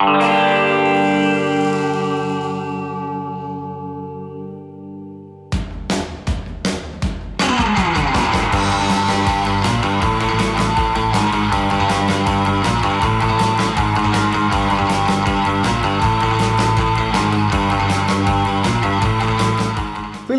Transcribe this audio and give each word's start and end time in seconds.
Φίλες 0.00 0.12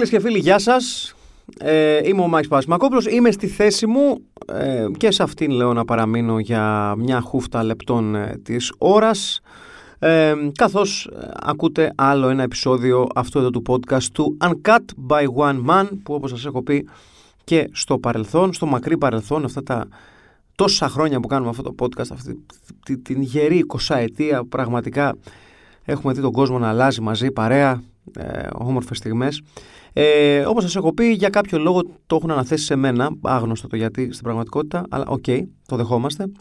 και 0.09 0.19
φίλοι, 0.19 0.39
γεια 0.39 0.59
σας. 0.59 1.15
Ε, 1.59 2.07
είμαι 2.07 2.21
ο 2.21 2.27
Μάκη 2.27 2.47
Πασμακόπουλο. 2.47 3.05
Είμαι 3.09 3.31
στη 3.31 3.47
θέση 3.47 3.87
μου 3.87 4.21
ε, 4.53 4.87
και 4.97 5.11
σε 5.11 5.23
αυτήν 5.23 5.51
λέω 5.51 5.73
να 5.73 5.85
παραμείνω 5.85 6.39
για 6.39 6.93
μια 6.97 7.21
χούφτα 7.21 7.63
λεπτών 7.63 8.15
ε, 8.15 8.39
της 8.43 8.73
ώρας. 8.77 9.41
Ε, 9.99 10.33
καθώς 10.53 11.05
ε, 11.05 11.29
ακούτε 11.39 11.91
άλλο 11.95 12.29
ένα 12.29 12.43
επεισόδιο 12.43 13.07
αυτού 13.15 13.39
εδώ 13.39 13.49
του 13.49 13.61
podcast 13.67 14.03
του 14.13 14.37
Uncut 14.41 14.85
by 15.09 15.25
One 15.35 15.65
Man 15.69 15.87
που 16.03 16.13
όπως 16.13 16.29
σας 16.29 16.45
έχω 16.45 16.63
πει 16.63 16.87
και 17.43 17.69
στο 17.71 17.97
παρελθόν, 17.97 18.53
στο 18.53 18.65
μακρύ 18.65 18.97
παρελθόν 18.97 19.45
αυτά 19.45 19.63
τα 19.63 19.87
τόσα 20.55 20.89
χρόνια 20.89 21.19
που 21.19 21.27
κάνουμε 21.27 21.49
αυτό 21.49 21.61
το 21.61 21.75
podcast 21.79 22.11
αυτή 22.11 22.97
την 22.97 23.21
γερή 23.21 23.65
20 23.87 23.95
ετία 23.95 24.43
πραγματικά 24.45 25.15
έχουμε 25.85 26.13
δει 26.13 26.21
τον 26.21 26.31
κόσμο 26.31 26.59
να 26.59 26.69
αλλάζει 26.69 27.01
μαζί 27.01 27.31
παρέα 27.31 27.81
ε, 28.13 28.47
όμορφες 28.53 28.97
στιγμές 28.97 29.41
ε, 29.93 30.45
Όπως 30.45 30.63
σας 30.63 30.75
έχω 30.75 30.93
πει, 30.93 31.05
για 31.05 31.29
κάποιο 31.29 31.59
λόγο 31.59 31.81
το 32.07 32.15
έχουν 32.15 32.31
αναθέσει 32.31 32.65
σε 32.65 32.75
μένα. 32.75 33.09
Άγνωστο 33.21 33.67
το 33.67 33.75
γιατί 33.75 34.11
στην 34.11 34.23
πραγματικότητα, 34.23 34.83
αλλά 34.89 35.05
OK, 35.07 35.23
okay, 35.27 35.41
το 35.65 35.75
δεχόμαστε. 35.75 36.31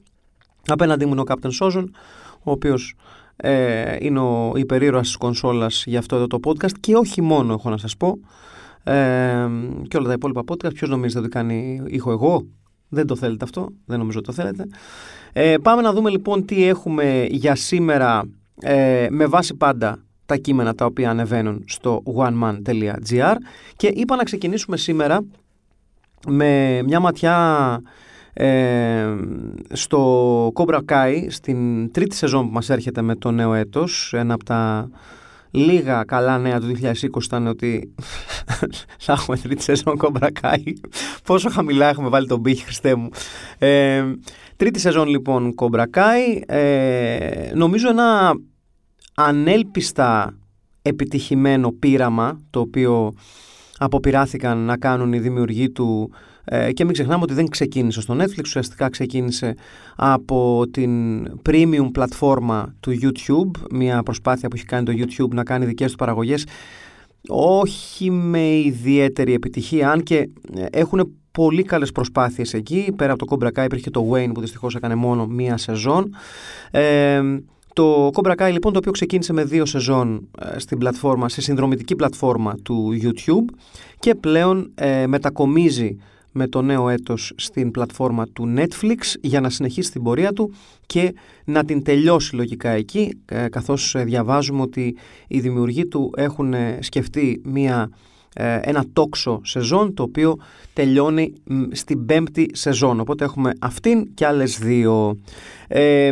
Απέναντί 0.66 1.06
μου 1.06 1.12
είναι 1.12 1.20
ο 1.20 1.24
Captain 1.26 1.48
Σόζον, 1.52 1.94
ο 2.42 2.50
οποίος 2.50 2.94
ε, 3.36 3.96
είναι 4.00 4.20
ο 4.20 4.52
υπερήρωας 4.56 5.06
της 5.06 5.16
κονσόλας 5.16 5.84
για 5.86 5.98
αυτό 5.98 6.16
εδώ 6.16 6.26
το 6.26 6.38
podcast 6.44 6.72
και 6.80 6.94
όχι 6.94 7.22
μόνο, 7.22 7.52
έχω 7.52 7.70
να 7.70 7.78
σας 7.78 7.96
πω. 7.96 8.18
Ε, 8.82 9.48
και 9.88 9.96
όλα 9.96 10.06
τα 10.06 10.12
υπόλοιπα 10.12 10.42
podcast. 10.48 10.74
Ποιος 10.74 10.90
νομίζετε 10.90 11.20
ότι 11.20 11.28
κάνει 11.28 11.82
ήχο 11.86 12.10
εγώ, 12.10 12.46
δεν 12.88 13.06
το 13.06 13.16
θέλετε 13.16 13.44
αυτό, 13.44 13.68
δεν 13.84 13.98
νομίζω 13.98 14.18
ότι 14.18 14.26
το 14.26 14.32
θέλετε. 14.32 14.66
Ε, 15.32 15.56
πάμε 15.62 15.82
να 15.82 15.92
δούμε 15.92 16.10
λοιπόν 16.10 16.44
τι 16.44 16.64
έχουμε 16.64 17.26
για 17.30 17.54
σήμερα 17.54 18.22
ε, 18.60 19.06
με 19.10 19.26
βάση 19.26 19.54
πάντα 19.54 19.98
τα 20.28 20.36
κείμενα 20.36 20.74
τα 20.74 20.84
οποία 20.84 21.10
ανεβαίνουν 21.10 21.64
στο 21.66 22.02
oneman.gr 22.16 23.34
και 23.76 23.86
είπα 23.86 24.16
να 24.16 24.22
ξεκινήσουμε 24.22 24.76
σήμερα 24.76 25.24
με 26.26 26.82
μια 26.82 27.00
ματιά 27.00 27.80
ε, 28.32 29.06
στο 29.72 30.52
Cobra 30.54 30.80
Kai 30.88 31.26
στην 31.28 31.90
τρίτη 31.92 32.14
σεζόν 32.14 32.46
που 32.46 32.52
μας 32.52 32.70
έρχεται 32.70 33.02
με 33.02 33.14
το 33.14 33.30
νέο 33.30 33.54
έτος. 33.54 34.12
Ένα 34.12 34.34
από 34.34 34.44
τα 34.44 34.88
λίγα 35.50 36.04
καλά 36.04 36.38
νέα 36.38 36.60
του 36.60 36.72
2020 36.82 37.22
ήταν 37.24 37.46
ότι 37.46 37.94
θα 39.04 39.12
έχουμε 39.12 39.36
τρίτη 39.36 39.62
σεζόν 39.62 39.94
Cobra 40.02 40.28
Kai. 40.40 40.72
Πόσο 41.24 41.50
χαμηλά 41.50 41.88
έχουμε 41.88 42.08
βάλει 42.08 42.26
τον 42.26 42.42
πύχη 42.42 42.64
Χριστέ 42.64 42.94
μου. 42.94 43.08
Ε, 43.58 44.04
τρίτη 44.56 44.80
σεζόν 44.80 45.08
λοιπόν 45.08 45.54
Cobra 45.56 45.84
Kai. 45.94 46.42
Ε, 46.46 47.50
νομίζω 47.54 47.88
ένα 47.88 48.34
ανέλπιστα 49.20 50.38
επιτυχημένο 50.82 51.72
πείραμα 51.72 52.40
το 52.50 52.60
οποίο 52.60 53.12
αποπειράθηκαν 53.78 54.58
να 54.58 54.76
κάνουν 54.76 55.12
οι 55.12 55.18
δημιουργοί 55.18 55.70
του 55.70 56.10
ε, 56.44 56.72
και 56.72 56.84
μην 56.84 56.92
ξεχνάμε 56.92 57.22
ότι 57.22 57.34
δεν 57.34 57.48
ξεκίνησε 57.48 58.00
στο 58.00 58.16
Netflix, 58.20 58.42
ουσιαστικά 58.44 58.88
ξεκίνησε 58.88 59.54
από 59.96 60.64
την 60.70 61.24
premium 61.48 61.88
πλατφόρμα 61.92 62.74
του 62.80 62.98
YouTube, 63.02 63.60
μια 63.70 64.02
προσπάθεια 64.02 64.48
που 64.48 64.56
έχει 64.56 64.64
κάνει 64.64 64.84
το 64.84 64.92
YouTube 64.96 65.34
να 65.34 65.42
κάνει 65.42 65.64
δικές 65.64 65.90
του 65.90 65.96
παραγωγές 65.96 66.46
όχι 67.28 68.10
με 68.10 68.58
ιδιαίτερη 68.58 69.32
επιτυχία, 69.32 69.90
αν 69.90 70.02
και 70.02 70.28
ε, 70.56 70.66
έχουν 70.70 71.12
πολύ 71.30 71.62
καλές 71.62 71.92
προσπάθειες 71.92 72.54
εκεί, 72.54 72.92
πέρα 72.96 73.12
από 73.12 73.26
το 73.26 73.36
Cobra 73.36 73.60
Kai 73.60 73.64
υπήρχε 73.64 73.90
το 73.90 74.10
Wayne 74.12 74.30
που 74.34 74.40
δυστυχώς 74.40 74.74
έκανε 74.74 74.94
μόνο 74.94 75.26
μία 75.26 75.56
σεζόν. 75.56 76.14
Ε, 76.70 77.22
το 77.78 78.10
Cobra 78.14 78.34
Kai 78.36 78.50
λοιπόν 78.52 78.72
το 78.72 78.78
οποίο 78.78 78.92
ξεκίνησε 78.92 79.32
με 79.32 79.44
δύο 79.44 79.66
σεζόν 79.66 80.28
ε, 80.38 80.58
στην 80.58 80.78
πλατφόρμα, 80.78 81.28
σε 81.28 81.40
συνδρομητική 81.40 81.96
πλατφόρμα 81.96 82.54
του 82.62 82.98
YouTube 83.02 83.54
και 83.98 84.14
πλέον 84.14 84.70
ε, 84.74 85.06
μετακομίζει 85.06 85.96
με 86.32 86.48
το 86.48 86.62
νέο 86.62 86.88
έτος 86.88 87.32
στην 87.36 87.70
πλατφόρμα 87.70 88.26
του 88.26 88.54
Netflix 88.56 89.14
για 89.20 89.40
να 89.40 89.50
συνεχίσει 89.50 89.90
την 89.90 90.02
πορεία 90.02 90.32
του 90.32 90.54
και 90.86 91.14
να 91.44 91.64
την 91.64 91.82
τελειώσει 91.82 92.34
λογικά 92.34 92.70
εκεί 92.70 93.18
ε, 93.24 93.48
καθώς 93.48 93.94
διαβάζουμε 93.98 94.62
ότι 94.62 94.96
οι 95.28 95.40
δημιουργοί 95.40 95.86
του 95.86 96.12
έχουν 96.16 96.54
σκεφτεί 96.80 97.40
μια 97.44 97.90
ε, 97.90 97.96
ένα 98.40 98.84
τόξο 98.92 99.40
σεζόν 99.44 99.94
το 99.94 100.02
οποίο 100.02 100.36
τελειώνει 100.72 101.32
στην 101.70 102.06
πέμπτη 102.06 102.50
σεζόν. 102.52 103.00
Οπότε 103.00 103.24
έχουμε 103.24 103.52
αυτήν 103.60 104.14
και 104.14 104.26
άλλες 104.26 104.58
δύο. 104.58 105.18
Ε, 105.68 106.10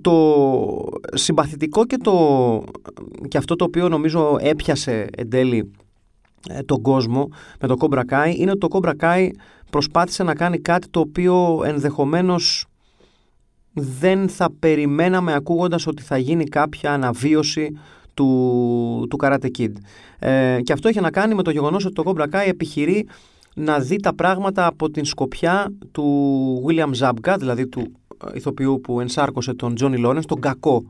το 0.00 0.44
συμπαθητικό 1.14 1.86
και, 1.86 1.96
το, 1.96 2.64
και 3.28 3.38
αυτό 3.38 3.56
το 3.56 3.64
οποίο 3.64 3.88
νομίζω 3.88 4.36
έπιασε 4.40 5.06
εν 5.16 5.30
τέλει 5.30 5.70
ε, 6.48 6.62
τον 6.62 6.82
κόσμο 6.82 7.28
με 7.60 7.68
το 7.68 7.76
Cobra 7.80 8.02
Kai 8.10 8.34
είναι 8.36 8.50
ότι 8.50 8.68
το 8.68 8.68
Cobra 8.70 8.92
Kai 9.00 9.28
προσπάθησε 9.70 10.22
να 10.22 10.34
κάνει 10.34 10.58
κάτι 10.58 10.88
το 10.88 11.00
οποίο 11.00 11.62
ενδεχομένως 11.64 12.64
δεν 13.72 14.28
θα 14.28 14.50
περιμέναμε 14.58 15.34
ακούγοντας 15.34 15.86
ότι 15.86 16.02
θα 16.02 16.18
γίνει 16.18 16.44
κάποια 16.44 16.92
αναβίωση 16.92 17.78
του, 18.20 19.06
του 19.10 19.16
Karate 19.22 19.48
Kid. 19.58 19.72
Ε, 20.18 20.60
και 20.62 20.72
αυτό 20.72 20.88
έχει 20.88 21.00
να 21.00 21.10
κάνει 21.10 21.34
με 21.34 21.42
το 21.42 21.50
γεγονός 21.50 21.84
ότι 21.84 21.94
το 21.94 22.02
Cobra 22.06 22.24
Kai 22.24 22.46
επιχειρεί 22.46 23.08
να 23.54 23.78
δει 23.78 23.96
τα 23.96 24.14
πράγματα 24.14 24.66
από 24.66 24.90
την 24.90 25.04
σκοπιά 25.04 25.72
του 25.92 26.04
William 26.66 26.90
Zabka, 26.98 27.36
δηλαδή 27.38 27.66
του 27.66 27.92
ηθοποιού 28.34 28.80
που 28.80 29.00
ενσάρκωσε 29.00 29.54
τον 29.54 29.74
Johnny 29.80 30.06
Lawrence, 30.06 30.24
τον 30.26 30.40
κακό 30.40 30.84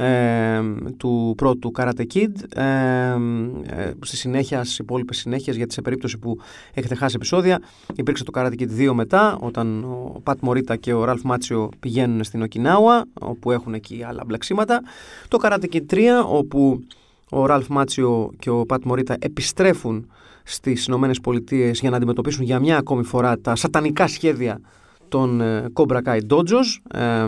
ε, 0.00 0.62
του 0.96 1.34
πρώτου 1.36 1.72
Karate 1.78 2.04
Kid. 2.14 2.58
Ε, 2.58 2.62
ε, 2.62 3.92
στη 4.00 4.16
συνέχεια, 4.16 4.64
στις 4.64 4.78
υπόλοιπες 4.78 5.16
συνέχειες 5.16 5.56
γιατί 5.56 5.72
σε 5.72 5.82
περίπτωση 5.82 6.18
που 6.18 6.38
έχετε 6.74 6.94
χάσει 6.94 7.14
επεισόδια 7.16 7.60
υπήρξε 7.96 8.24
το 8.24 8.32
Karate 8.34 8.60
Kid 8.60 8.88
2 8.88 8.92
μετά 8.92 9.38
όταν 9.40 9.84
ο 9.84 10.20
Πατ 10.22 10.38
Μωρίτα 10.40 10.76
και 10.76 10.92
ο 10.92 11.04
Ραλφ 11.04 11.22
Μάτσιο 11.22 11.68
πηγαίνουν 11.80 12.24
στην 12.24 12.42
Οκινάουα 12.42 13.04
όπου 13.20 13.50
έχουν 13.50 13.74
εκεί 13.74 14.04
άλλα 14.08 14.22
μπλεξίματα. 14.26 14.82
Το 15.28 15.38
Karate 15.42 15.66
Kid 15.72 15.82
3 15.90 15.98
όπου 16.26 16.84
ο 17.30 17.46
Ραλφ 17.46 17.68
Μάτσιο 17.68 18.30
και 18.38 18.50
ο 18.50 18.66
Πατ 18.66 18.84
Μωρίτα 18.84 19.16
επιστρέφουν 19.18 20.10
στις 20.42 20.86
Ηνωμένες 20.86 21.20
Πολιτείες 21.20 21.80
για 21.80 21.90
να 21.90 21.96
αντιμετωπίσουν 21.96 22.44
για 22.44 22.60
μια 22.60 22.76
ακόμη 22.76 23.04
φορά 23.04 23.38
τα 23.38 23.56
σατανικά 23.56 24.06
σχέδια 24.06 24.60
των 25.08 25.40
ε, 25.40 25.64
Cobra 25.72 26.02
Kai 26.02 26.20
Dojos. 26.28 26.98
Ε, 27.00 27.26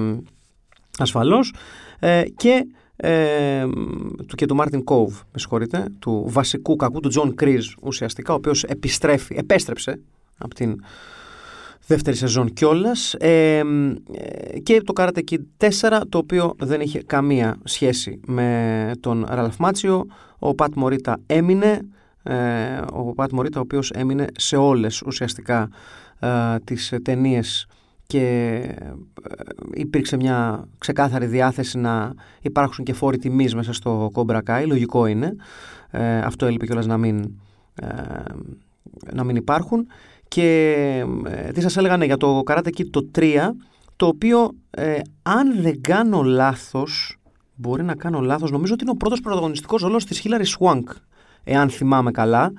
ασφαλώς 0.99 1.53
ε, 2.05 2.23
και, 2.37 2.67
ε, 2.97 3.65
και 4.35 4.47
του 4.47 4.55
Μάρτιν 4.55 4.85
Κόβ, 4.85 5.15
με 5.33 5.39
συγχωρείτε, 5.39 5.87
του 5.99 6.25
βασικού 6.29 6.77
κακού, 6.77 7.01
του 7.01 7.09
Τζον 7.09 7.35
Κρίζ 7.35 7.67
ουσιαστικά, 7.83 8.33
ο 8.33 8.37
οποίος 8.37 8.65
επιστρέφει, 8.65 9.35
επέστρεψε 9.39 10.01
από 10.39 10.55
την 10.55 10.81
δεύτερη 11.87 12.17
σεζόν 12.17 12.53
κιόλας. 12.53 13.15
Ε, 13.15 13.63
και 14.63 14.83
το 14.83 14.93
Karate 14.97 15.21
Kid 15.31 15.67
4, 15.91 16.01
το 16.09 16.19
οποίο 16.19 16.55
δεν 16.59 16.81
είχε 16.81 17.03
καμία 17.03 17.57
σχέση 17.65 18.21
με 18.27 18.91
τον 19.01 19.27
Ραλφ 19.29 19.57
Μάτσιο. 19.57 20.07
Ο 20.39 20.55
Πατ 20.55 20.75
Μωρίτα 20.75 21.21
έμεινε, 21.27 21.81
ε, 22.23 22.35
ο 22.93 23.03
Πατ 23.15 23.33
Μωρίτα 23.33 23.59
ο 23.59 23.63
οποίος 23.63 23.91
έμεινε 23.91 24.27
σε 24.37 24.57
όλες 24.57 25.03
ουσιαστικά 25.03 25.69
ε, 26.19 26.29
τις 26.65 26.93
ταινίες 27.03 27.67
και 28.13 28.27
ε, 28.79 28.93
υπήρξε 29.73 30.17
μια 30.17 30.69
ξεκάθαρη 30.79 31.27
διάθεση 31.27 31.79
να 31.79 32.13
υπάρξουν 32.41 32.85
και 32.85 32.93
φόροι 32.93 33.19
τιμής 33.19 33.55
μέσα 33.55 33.73
στο 33.73 34.11
Cobra 34.15 34.41
Kai, 34.47 34.65
λογικό 34.67 35.07
είναι. 35.07 35.37
Ε, 35.91 36.19
αυτό 36.19 36.47
έλειπε 36.47 36.67
κιόλας 36.67 36.87
να 36.87 36.97
μην, 36.97 37.35
ε, 37.75 37.87
να 39.13 39.25
μην 39.25 39.37
υπάρχουν. 39.37 39.87
Και 40.29 41.07
τι 41.55 41.61
σας 41.61 41.77
έλεγα 41.77 41.97
ναι, 41.97 42.05
για 42.05 42.17
το 42.17 42.43
Karate 42.47 42.69
Kid 42.79 42.87
το 42.91 43.11
3, 43.15 43.37
το 43.97 44.07
οποίο 44.07 44.51
αν 45.23 45.63
δεν 45.63 45.81
κάνω 45.81 46.23
λάθος, 46.23 47.17
μπορεί 47.55 47.83
να 47.83 47.95
κάνω 47.95 48.21
λάθος, 48.21 48.51
νομίζω 48.51 48.73
ότι 48.73 48.83
είναι 48.83 48.93
ο 48.93 48.97
πρώτος 48.97 49.21
πρωταγωνιστικός 49.21 49.83
ρόλος 49.83 50.05
της 50.05 50.23
Hilary 50.25 50.59
Swank, 50.59 50.83
εάν 51.45 51.71
θυμάμαι 51.71 52.11
καλά, 52.11 52.53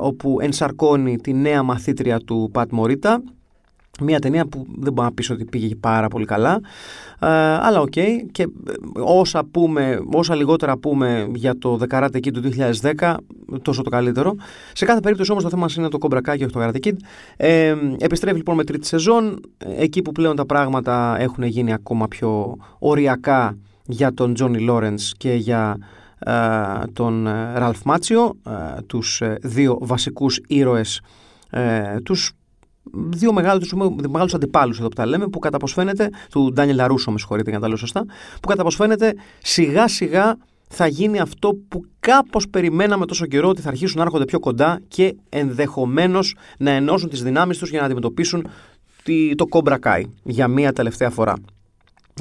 όπου 0.00 0.36
ενσαρκώνει 0.40 1.16
τη 1.18 1.32
νέα 1.32 1.62
μαθήτρια 1.62 2.18
του 2.18 2.50
Πατ 2.52 2.72
Μωρίτα 2.72 3.22
μια 4.00 4.18
ταινία 4.18 4.46
που 4.46 4.66
δεν 4.78 4.92
μπορώ 4.92 5.08
να 5.08 5.14
πεις 5.14 5.30
ότι 5.30 5.44
πήγε 5.44 5.74
πάρα 5.74 6.08
πολύ 6.08 6.24
καλά. 6.24 6.60
Ε, 7.18 7.28
αλλά 7.60 7.80
OK 7.80 7.92
okay. 7.96 8.08
και 8.32 8.42
ε, 8.42 8.46
όσα, 9.00 9.44
πούμε, 9.44 10.00
όσα 10.12 10.34
λιγότερα 10.34 10.76
πούμε 10.76 11.28
για 11.34 11.58
το 11.58 11.76
The 11.76 11.90
Karate 11.90 12.18
Kid 12.18 12.30
του 12.30 12.42
2010 12.98 13.14
τόσο 13.62 13.82
το 13.82 13.90
καλύτερο. 13.90 14.34
Σε 14.72 14.84
κάθε 14.84 15.00
περίπτωση 15.00 15.30
όμως 15.30 15.42
το 15.42 15.50
θέμα 15.50 15.62
μας 15.62 15.74
είναι 15.74 15.88
το 15.88 15.98
Cobra 16.00 16.16
Kai 16.16 16.36
και 16.36 16.44
όχι 16.44 16.52
το 16.52 16.60
Karate 16.62 16.86
Kid. 16.86 16.96
Ε, 17.36 17.74
επιστρέφει 17.98 18.36
λοιπόν 18.36 18.56
με 18.56 18.64
τρίτη 18.64 18.86
σεζόν. 18.86 19.40
Εκεί 19.76 20.02
που 20.02 20.12
πλέον 20.12 20.36
τα 20.36 20.46
πράγματα 20.46 21.16
έχουν 21.18 21.44
γίνει 21.44 21.72
ακόμα 21.72 22.08
πιο 22.08 22.56
οριακά 22.78 23.56
για 23.86 24.14
τον 24.14 24.34
Τζόνι 24.34 24.58
Λόρενς 24.58 25.12
και 25.16 25.32
για 25.32 25.78
τον 26.92 27.28
Ραλφ 27.54 27.82
Μάτσιο, 27.84 28.36
τους 28.86 29.22
δύο 29.42 29.78
βασικούς 29.80 30.40
ήρωες, 30.46 31.00
τους 32.02 32.32
δύο 32.92 33.32
μεγάλους, 33.32 33.72
μεγάλους 34.08 34.34
αντιπάλους 34.34 34.78
εδώ 34.78 34.88
που 34.88 34.94
τα 34.94 35.06
λέμε, 35.06 35.28
που 35.28 35.38
κατά 35.38 35.56
πως 35.56 35.72
φαίνεται, 35.72 36.10
του 36.30 36.52
Ντάνιελ 36.52 36.76
Λαρούσο 36.76 37.10
με 37.10 37.18
συγχωρείτε 37.18 37.48
για 37.48 37.58
να 37.58 37.64
τα 37.64 37.68
λέω 37.68 37.78
σωστά, 37.78 38.04
που 38.40 38.48
κατά 38.48 38.62
πως 38.62 38.74
φαίνεται 38.74 39.14
σιγά 39.42 39.88
σιγά 39.88 40.36
θα 40.74 40.86
γίνει 40.86 41.18
αυτό 41.18 41.56
που 41.68 41.84
κάπως 42.00 42.48
περιμέναμε 42.48 43.06
τόσο 43.06 43.26
καιρό 43.26 43.48
ότι 43.48 43.60
θα 43.60 43.68
αρχίσουν 43.68 43.98
να 43.98 44.02
έρχονται 44.04 44.24
πιο 44.24 44.38
κοντά 44.38 44.80
και 44.88 45.16
ενδεχομένως 45.28 46.36
να 46.58 46.70
ενώσουν 46.70 47.08
τις 47.08 47.22
δυνάμεις 47.22 47.58
τους 47.58 47.70
για 47.70 47.78
να 47.78 47.84
αντιμετωπίσουν 47.84 48.46
το 49.36 49.46
Cobra 49.50 49.78
Kai 49.78 50.02
για 50.22 50.48
μία 50.48 50.72
τελευταία 50.72 51.10
φορά. 51.10 51.34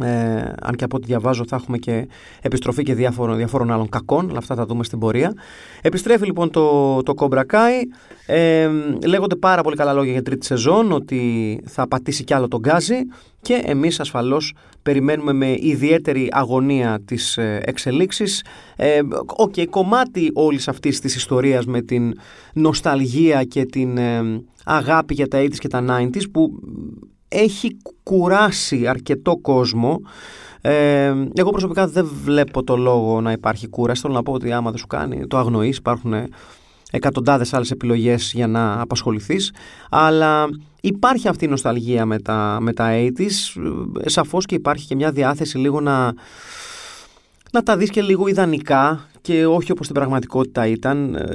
Ε, 0.02 0.52
αν 0.62 0.76
και 0.76 0.84
από 0.84 0.96
ό,τι 0.96 1.06
διαβάζω 1.06 1.44
θα 1.48 1.56
έχουμε 1.56 1.78
και 1.78 2.08
επιστροφή 2.42 2.84
και 2.84 2.94
διάφορων, 2.94 3.38
διάφορων 3.38 3.72
άλλων 3.72 3.90
κακών, 3.90 4.30
αλλά 4.30 4.38
αυτά 4.38 4.56
θα 4.56 4.66
δούμε 4.66 4.84
στην 4.84 5.00
πορεία. 5.00 5.34
Επιστρέφει 5.82 6.26
λοιπόν 6.26 6.52
το, 6.52 6.98
το 7.04 7.14
Cobra 7.18 7.44
Kai. 7.52 7.84
Ε, 8.26 8.70
λέγονται 9.06 9.36
πάρα 9.36 9.62
πολύ 9.62 9.76
καλά 9.76 9.94
λόγια 9.94 10.12
για 10.12 10.22
τρίτη 10.22 10.46
σεζόν, 10.46 10.92
ότι 10.92 11.60
θα 11.66 11.88
πατήσει 11.88 12.24
κι 12.24 12.34
άλλο 12.34 12.48
τον 12.48 12.60
γκάζι 12.60 12.96
και 13.42 13.62
εμείς 13.66 14.00
ασφαλώς 14.00 14.54
περιμένουμε 14.82 15.34
με 15.34 15.58
ιδιαίτερη 15.60 16.30
αγωνία 16.32 17.02
τις 17.06 17.38
ε, 17.38 17.62
εξελίξεις. 17.66 18.44
Ε, 18.76 19.00
okay, 19.38 19.66
κομμάτι 19.70 20.32
όλης 20.34 20.68
αυτής 20.68 21.00
της 21.00 21.16
ιστορίας 21.16 21.66
με 21.66 21.82
την 21.82 22.14
νοσταλγία 22.54 23.44
και 23.44 23.66
την 23.66 23.98
ε, 23.98 24.44
αγάπη 24.66 25.14
για 25.14 25.28
τα 25.28 25.42
80s 25.42 25.56
και 25.56 25.68
τα 25.68 25.86
90s 25.90 26.32
που 26.32 26.52
έχει 27.34 27.78
κουράσει 28.04 28.88
αρκετό 28.88 29.38
κόσμο. 29.38 30.02
Ε, 30.62 31.14
εγώ 31.34 31.50
προσωπικά 31.50 31.88
δεν 31.88 32.10
βλέπω 32.24 32.64
το 32.64 32.78
λόγο 32.78 33.22
να 33.22 33.32
υπάρχει 33.32 33.68
κούραση. 33.68 34.02
Θέλω 34.02 34.14
να 34.14 34.24
πω 34.24 34.34
ότι 34.34 34.52
άμα 34.52 34.70
δεν 34.70 34.80
σου 34.80 34.88
κάνει, 34.88 35.28
το 35.28 35.38
αγνοείς. 35.38 35.78
Υπάρχουν 35.78 36.14
εκατοντάδες 36.92 37.54
άλλες 37.54 37.72
επιλογές 37.72 38.32
για 38.36 38.48
να 38.48 38.82
απασχοληθείς. 38.82 39.54
Αλλά 39.90 40.50
υπάρχει 40.82 41.28
αυτή 41.28 41.46
η 41.46 41.48
νοσταλγία 41.48 42.06
με 42.06 42.20
τα, 42.20 42.58
με 42.62 42.74
τα 42.74 42.90
80's. 42.92 43.62
Σαφώς 44.06 44.46
και 44.46 44.56
υπάρχει 44.56 44.88
και 44.88 44.96
μια 44.96 45.12
διάθεση 45.12 45.58
λίγο 45.58 45.82
να, 45.82 46.14
να 47.52 47.64
τα 47.64 47.78
δεις 47.78 47.90
και 47.90 48.02
λίγο 48.02 48.28
ιδανικά 48.28 49.06
και 49.22 49.46
όχι 49.46 49.72
όπως 49.72 49.86
στην 49.86 49.98
πραγματικότητα 49.98 50.68
ήταν. 50.68 51.16
Ε, 51.16 51.34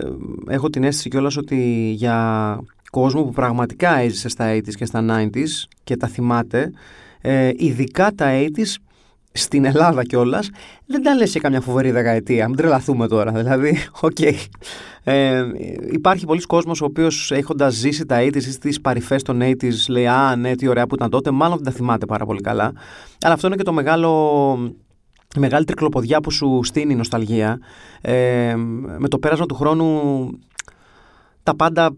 έχω 0.48 0.70
την 0.70 0.84
αίσθηση 0.84 1.08
κιόλας 1.08 1.36
ότι 1.36 1.90
για 1.96 2.58
κόσμο 2.90 3.22
που 3.22 3.32
πραγματικά 3.32 3.98
έζησε 3.98 4.28
στα 4.28 4.56
80s 4.56 4.74
και 4.74 4.84
στα 4.84 5.04
90s 5.10 5.68
και 5.84 5.96
τα 5.96 6.06
θυμάται, 6.06 6.72
ε, 7.20 7.50
ειδικά 7.56 8.12
τα 8.14 8.26
80s 8.30 8.74
στην 9.32 9.64
Ελλάδα 9.64 10.04
κιόλας, 10.04 10.50
δεν 10.86 11.02
τα 11.02 11.14
λες 11.14 11.30
σε 11.30 11.38
καμιά 11.38 11.60
φοβερή 11.60 11.90
δεκαετία. 11.90 12.48
Μην 12.48 12.56
τρελαθούμε 12.56 13.08
τώρα. 13.08 13.32
Δηλαδή, 13.32 13.78
OK. 14.00 14.16
Okay. 14.20 14.34
Ε, 15.08 15.44
υπάρχει 15.90 16.26
πολύς 16.26 16.40
κόσμος 16.40 16.80
ο 16.80 16.84
οποίος 16.84 17.30
έχοντας 17.30 17.74
ζήσει 17.74 18.06
τα 18.06 18.20
80s 18.20 18.36
ή 18.36 18.40
στις 18.40 18.80
παρυφές 18.80 19.22
των 19.22 19.40
80s 19.42 19.88
λέει 19.88 20.06
«Α, 20.06 20.36
ναι, 20.36 20.54
τι 20.54 20.66
ωραία 20.68 20.86
που 20.86 20.94
ήταν 20.94 21.10
τότε». 21.10 21.30
Μάλλον 21.30 21.56
δεν 21.56 21.64
τα 21.64 21.70
θυμάται 21.70 22.06
πάρα 22.06 22.26
πολύ 22.26 22.40
καλά. 22.40 22.72
Αλλά 23.20 23.34
αυτό 23.34 23.46
είναι 23.46 23.56
και 23.56 23.62
το 23.62 23.72
μεγάλο 23.72 24.10
η 25.36 25.40
μεγάλη 25.40 25.64
τρικλοποδιά 25.64 26.20
που 26.20 26.30
σου 26.30 26.60
στήνει 26.62 26.92
η 26.92 26.96
νοσταλγία. 26.96 27.58
Ε, 28.00 28.54
με 28.98 29.08
το 29.08 29.18
πέρασμα 29.18 29.46
του 29.46 29.54
χρόνου 29.54 30.30
τα 31.42 31.56
πάντα 31.56 31.96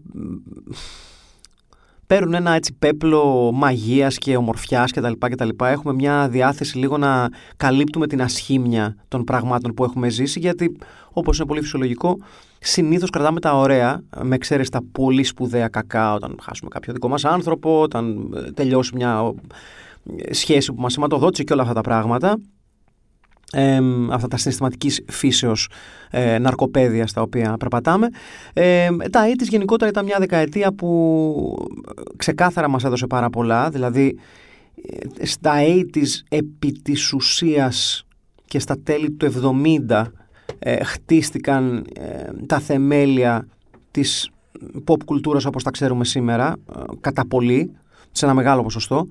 παίρνουν 2.07 2.33
ένα 2.33 2.51
έτσι 2.51 2.73
πέπλο 2.79 3.51
μαγείας 3.53 4.17
και 4.17 4.35
ομορφιάς 4.35 4.91
κτλ. 4.91 5.11
κτλ. 5.19 5.49
Έχουμε 5.63 5.93
μια 5.93 6.29
διάθεση 6.29 6.77
λίγο 6.77 6.97
να 6.97 7.29
καλύπτουμε 7.57 8.07
την 8.07 8.21
ασχήμια 8.21 8.95
των 9.07 9.23
πραγμάτων 9.23 9.73
που 9.73 9.83
έχουμε 9.83 10.09
ζήσει 10.09 10.39
γιατί 10.39 10.77
όπως 11.11 11.37
είναι 11.37 11.47
πολύ 11.47 11.61
φυσιολογικό 11.61 12.17
συνήθως 12.59 13.09
κρατάμε 13.09 13.39
τα 13.39 13.57
ωραία 13.57 14.01
με 14.23 14.35
εξαίρεση 14.35 14.71
τα 14.71 14.81
πολύ 14.91 15.23
σπουδαία 15.23 15.67
κακά 15.67 16.13
όταν 16.13 16.37
χάσουμε 16.41 16.69
κάποιο 16.69 16.93
δικό 16.93 17.07
μας 17.07 17.25
άνθρωπο, 17.25 17.81
όταν 17.81 18.33
ε, 18.35 18.51
τελειώσει 18.51 18.95
μια 18.95 19.33
ε, 20.17 20.33
σχέση 20.33 20.73
που 20.73 20.81
μας 20.81 20.93
σηματοδότησε 20.93 21.43
και 21.43 21.53
όλα 21.53 21.61
αυτά 21.61 21.73
τα 21.73 21.81
πράγματα 21.81 22.37
ε, 23.51 23.79
αυτά 24.11 24.27
τα 24.27 24.37
συναισθηματικής 24.37 25.03
φύσεως 25.07 25.69
ε, 26.09 26.37
ναρκοπαίδια 26.37 27.07
στα 27.07 27.21
οποία 27.21 27.55
περπατάμε. 27.59 28.07
Ε, 28.53 28.87
τα 29.11 29.25
AIDS 29.25 29.47
γενικότερα 29.49 29.89
ήταν 29.89 30.05
μια 30.05 30.17
δεκαετία 30.19 30.73
που 30.73 31.69
ξεκάθαρα 32.17 32.69
μας 32.69 32.83
έδωσε 32.83 33.07
πάρα 33.07 33.29
πολλά, 33.29 33.69
δηλαδή 33.69 34.17
ε, 35.19 35.25
στα 35.25 35.53
AIDS 35.57 36.07
επί 36.29 36.71
της 36.71 37.13
ουσίας 37.13 38.05
και 38.45 38.59
στα 38.59 38.79
τέλη 38.83 39.11
του 39.11 39.31
70 39.89 40.05
ε, 40.59 40.83
χτίστηκαν 40.83 41.85
ε, 41.99 42.45
τα 42.45 42.59
θεμέλια 42.59 43.47
της 43.91 44.29
pop 44.85 45.03
κουλτούρας 45.05 45.45
όπως 45.45 45.63
τα 45.63 45.71
ξέρουμε 45.71 46.05
σήμερα, 46.05 46.55
κατά 47.01 47.27
πολύ, 47.27 47.71
σε 48.11 48.25
ένα 48.25 48.33
μεγάλο 48.33 48.63
ποσοστό. 48.63 49.07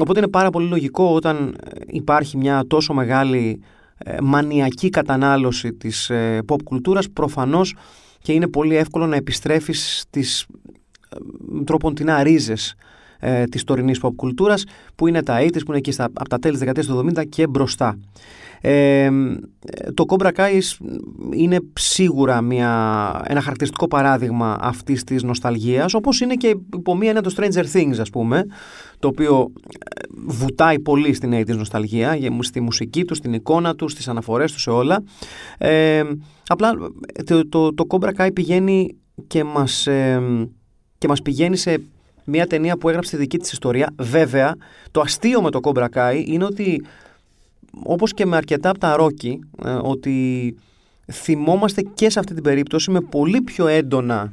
Οπότε 0.00 0.18
είναι 0.18 0.28
πάρα 0.28 0.50
πολύ 0.50 0.68
λογικό 0.68 1.14
όταν 1.14 1.56
υπάρχει 1.86 2.36
μια 2.36 2.64
τόσο 2.66 2.94
μεγάλη 2.94 3.60
ε, 3.98 4.16
μανιακή 4.22 4.90
κατανάλωση 4.90 5.72
της 5.72 6.10
ε, 6.10 6.38
pop 6.48 6.62
κουλτούρας 6.64 7.10
προφανώς 7.10 7.76
και 8.18 8.32
είναι 8.32 8.48
πολύ 8.48 8.76
εύκολο 8.76 9.06
να 9.06 9.16
επιστρέφεις 9.16 9.98
στις 10.00 10.46
ε, 11.08 11.64
τρόπον 11.64 11.94
την 11.94 12.08
ρίζες 12.22 12.74
ε, 13.24 13.44
της 13.44 13.64
τωρινής 13.64 14.00
pop 14.02 14.14
κουλτούρας 14.16 14.64
που 14.94 15.06
είναι 15.06 15.22
τα 15.22 15.40
80's 15.40 15.52
που 15.52 15.64
είναι 15.68 15.76
εκεί 15.76 15.92
στα, 15.92 16.04
από 16.04 16.28
τα 16.28 16.38
τέλη 16.38 16.52
της 16.52 16.64
δεκαετίας 16.64 16.86
του 16.86 17.10
70 17.16 17.28
και 17.28 17.46
μπροστά. 17.46 17.98
Ε, 18.60 19.10
το 19.94 20.04
Cobra 20.08 20.30
Kai 20.36 20.60
είναι 21.34 21.58
σίγουρα 21.72 22.40
μια, 22.40 22.70
ένα 23.26 23.40
χαρακτηριστικό 23.40 23.88
παράδειγμα 23.88 24.58
αυτής 24.60 25.04
της 25.04 25.22
νοσταλγίας 25.22 25.94
όπως 25.94 26.20
είναι 26.20 26.34
και 26.34 26.56
υπό 26.74 26.96
μία 26.96 27.10
είναι 27.10 27.20
το 27.20 27.34
Stranger 27.36 27.64
Things 27.72 27.96
ας 28.00 28.10
πούμε 28.10 28.46
το 28.98 29.08
οποίο 29.08 29.52
ε, 29.68 30.00
βουτάει 30.26 30.78
πολύ 30.80 31.14
στην 31.14 31.32
80's 31.34 31.56
νοσταλγία 31.56 32.18
στη 32.38 32.60
μουσική 32.60 33.04
του, 33.04 33.14
στην 33.14 33.32
εικόνα 33.32 33.74
του, 33.74 33.88
στις 33.88 34.08
αναφορές 34.08 34.52
του 34.52 34.60
σε 34.60 34.70
όλα 34.70 35.02
ε, 35.58 36.02
απλά 36.46 36.72
το, 37.24 37.48
το, 37.48 37.74
το 37.74 37.84
Cobra 37.88 38.10
Kai 38.16 38.30
πηγαίνει 38.34 38.96
και 39.26 39.44
μας, 39.44 39.86
ε, 39.86 40.22
και 40.98 41.08
μας 41.08 41.22
πηγαίνει 41.22 41.56
σε 41.56 41.82
μια 42.24 42.46
ταινία 42.46 42.76
που 42.76 42.88
έγραψε 42.88 43.10
τη 43.10 43.16
δική 43.16 43.38
της 43.38 43.52
ιστορία 43.52 43.92
βέβαια 43.98 44.56
το 44.90 45.00
αστείο 45.00 45.42
με 45.42 45.50
το 45.50 45.60
Cobra 45.62 45.86
Kai 45.94 46.22
είναι 46.26 46.44
ότι 46.44 46.84
όπως 47.82 48.12
και 48.14 48.26
με 48.26 48.36
αρκετά 48.36 48.68
από 48.68 48.78
τα 48.78 48.96
ρόκι, 48.96 49.40
ε, 49.64 49.70
ότι 49.70 50.56
θυμόμαστε 51.12 51.82
και 51.94 52.10
σε 52.10 52.18
αυτή 52.18 52.34
την 52.34 52.42
περίπτωση 52.42 52.90
με 52.90 53.00
πολύ 53.00 53.40
πιο 53.40 53.66
έντονα 53.66 54.32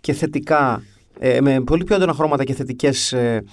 και 0.00 0.12
θετικά, 0.12 0.82
ε, 1.18 1.40
με 1.40 1.60
πολύ 1.60 1.84
πιο 1.84 1.94
έντονα 1.94 2.12
χρώματα 2.12 2.44
και 2.44 2.54
θετικές, 2.54 3.12
ε, 3.12 3.44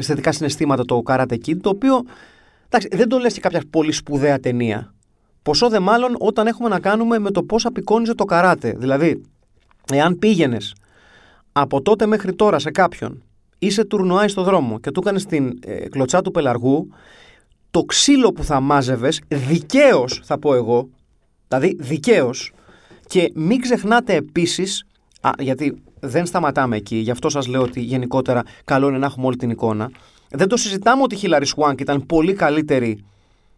θετικά 0.00 0.32
συναισθήματα 0.32 0.84
το 0.84 1.02
Karate 1.06 1.38
Kid, 1.46 1.56
το 1.60 1.68
οποίο 1.68 2.02
εντάξει, 2.66 2.88
δεν 2.92 3.08
το 3.08 3.18
λες 3.18 3.34
και 3.34 3.40
κάποια 3.40 3.62
πολύ 3.70 3.92
σπουδαία 3.92 4.40
ταινία. 4.40 4.94
Ποσό 5.42 5.68
δε 5.68 5.78
μάλλον 5.78 6.16
όταν 6.18 6.46
έχουμε 6.46 6.68
να 6.68 6.80
κάνουμε 6.80 7.18
με 7.18 7.30
το 7.30 7.42
πώς 7.42 7.66
απεικόνιζε 7.66 8.14
το 8.14 8.24
καράτε. 8.24 8.74
Δηλαδή, 8.78 9.22
εάν 9.92 10.18
πήγαινες 10.18 10.74
από 11.56 11.82
τότε 11.82 12.06
μέχρι 12.06 12.34
τώρα 12.34 12.58
σε 12.58 12.70
κάποιον, 12.70 13.22
είσαι 13.58 13.84
τουρνουάι 13.84 14.28
στο 14.28 14.42
δρόμο 14.42 14.78
και 14.78 14.90
του 14.90 15.00
έκανες 15.04 15.24
την 15.24 15.58
κλωτσά 15.90 16.22
του 16.22 16.30
πελαργού, 16.30 16.88
το 17.70 17.82
ξύλο 17.82 18.32
που 18.32 18.44
θα 18.44 18.60
μάζευες, 18.60 19.20
δικαίως 19.28 20.20
θα 20.24 20.38
πω 20.38 20.54
εγώ, 20.54 20.88
δηλαδή 21.48 21.76
δικαίως. 21.78 22.52
Και 23.06 23.30
μην 23.34 23.60
ξεχνάτε 23.60 24.14
επίσης, 24.14 24.84
γιατί 25.38 25.82
δεν 26.00 26.26
σταματάμε 26.26 26.76
εκεί, 26.76 26.96
γι' 26.96 27.10
αυτό 27.10 27.28
σας 27.28 27.46
λέω 27.46 27.62
ότι 27.62 27.80
γενικότερα 27.80 28.42
καλό 28.64 28.88
είναι 28.88 28.98
να 28.98 29.06
έχουμε 29.06 29.26
όλη 29.26 29.36
την 29.36 29.50
εικόνα. 29.50 29.90
Δεν 30.30 30.48
το 30.48 30.56
συζητάμε 30.56 31.02
ότι 31.02 31.14
η 31.14 31.18
Χίλαρη 31.18 31.46
Σουάνκ 31.46 31.80
ήταν 31.80 32.06
πολύ 32.06 32.32
καλύτερη 32.32 33.04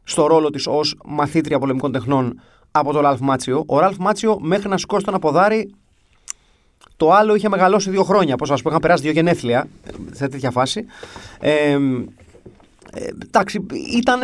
στο 0.03 0.27
ρόλο 0.27 0.51
της 0.51 0.67
ως 0.67 0.95
μαθήτρια 1.05 1.59
πολεμικών 1.59 1.93
τεχνών 1.93 2.41
από 2.71 2.93
τον 2.93 3.03
Ραλφ 3.03 3.21
Μάτσιο. 3.21 3.65
Ο 3.67 3.79
Ραλφ 3.79 3.97
Μάτσιο 3.97 4.39
μέχρι 4.41 4.69
να 4.69 4.79
σηκώσει 4.79 5.05
τον 5.05 5.15
αποδάρι, 5.15 5.75
το 6.97 7.13
άλλο 7.13 7.35
είχε 7.35 7.49
μεγαλώσει 7.49 7.91
δύο 7.91 8.03
χρόνια. 8.03 8.37
Πώ 8.37 8.53
ας 8.53 8.63
πούμε, 8.63 8.71
είχαν 8.71 8.81
περάσει 8.81 9.03
δύο 9.03 9.13
γενέθλια 9.13 9.69
σε 10.13 10.29
τέτοια 10.29 10.51
φάση. 10.51 10.85
Ε, 11.41 11.73
ε, 12.93 13.09
εντάξει, 13.25 13.67
ήταν. 13.97 14.21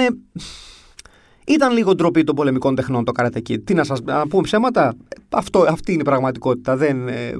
Ήταν 1.46 1.72
λίγο 1.72 1.94
ντροπή 1.94 2.24
των 2.24 2.34
πολεμικών 2.34 2.74
τεχνών 2.74 3.04
το 3.04 3.12
Karate 3.16 3.64
Τι 3.64 3.74
να 3.74 3.84
σας 3.84 4.02
να 4.02 4.26
πούμε 4.26 4.42
ψέματα. 4.42 4.96
Αυτό, 5.28 5.66
αυτή 5.68 5.92
είναι 5.92 6.00
η 6.00 6.04
πραγματικότητα. 6.04 6.76
Δεν, 6.76 7.08
ε, 7.08 7.32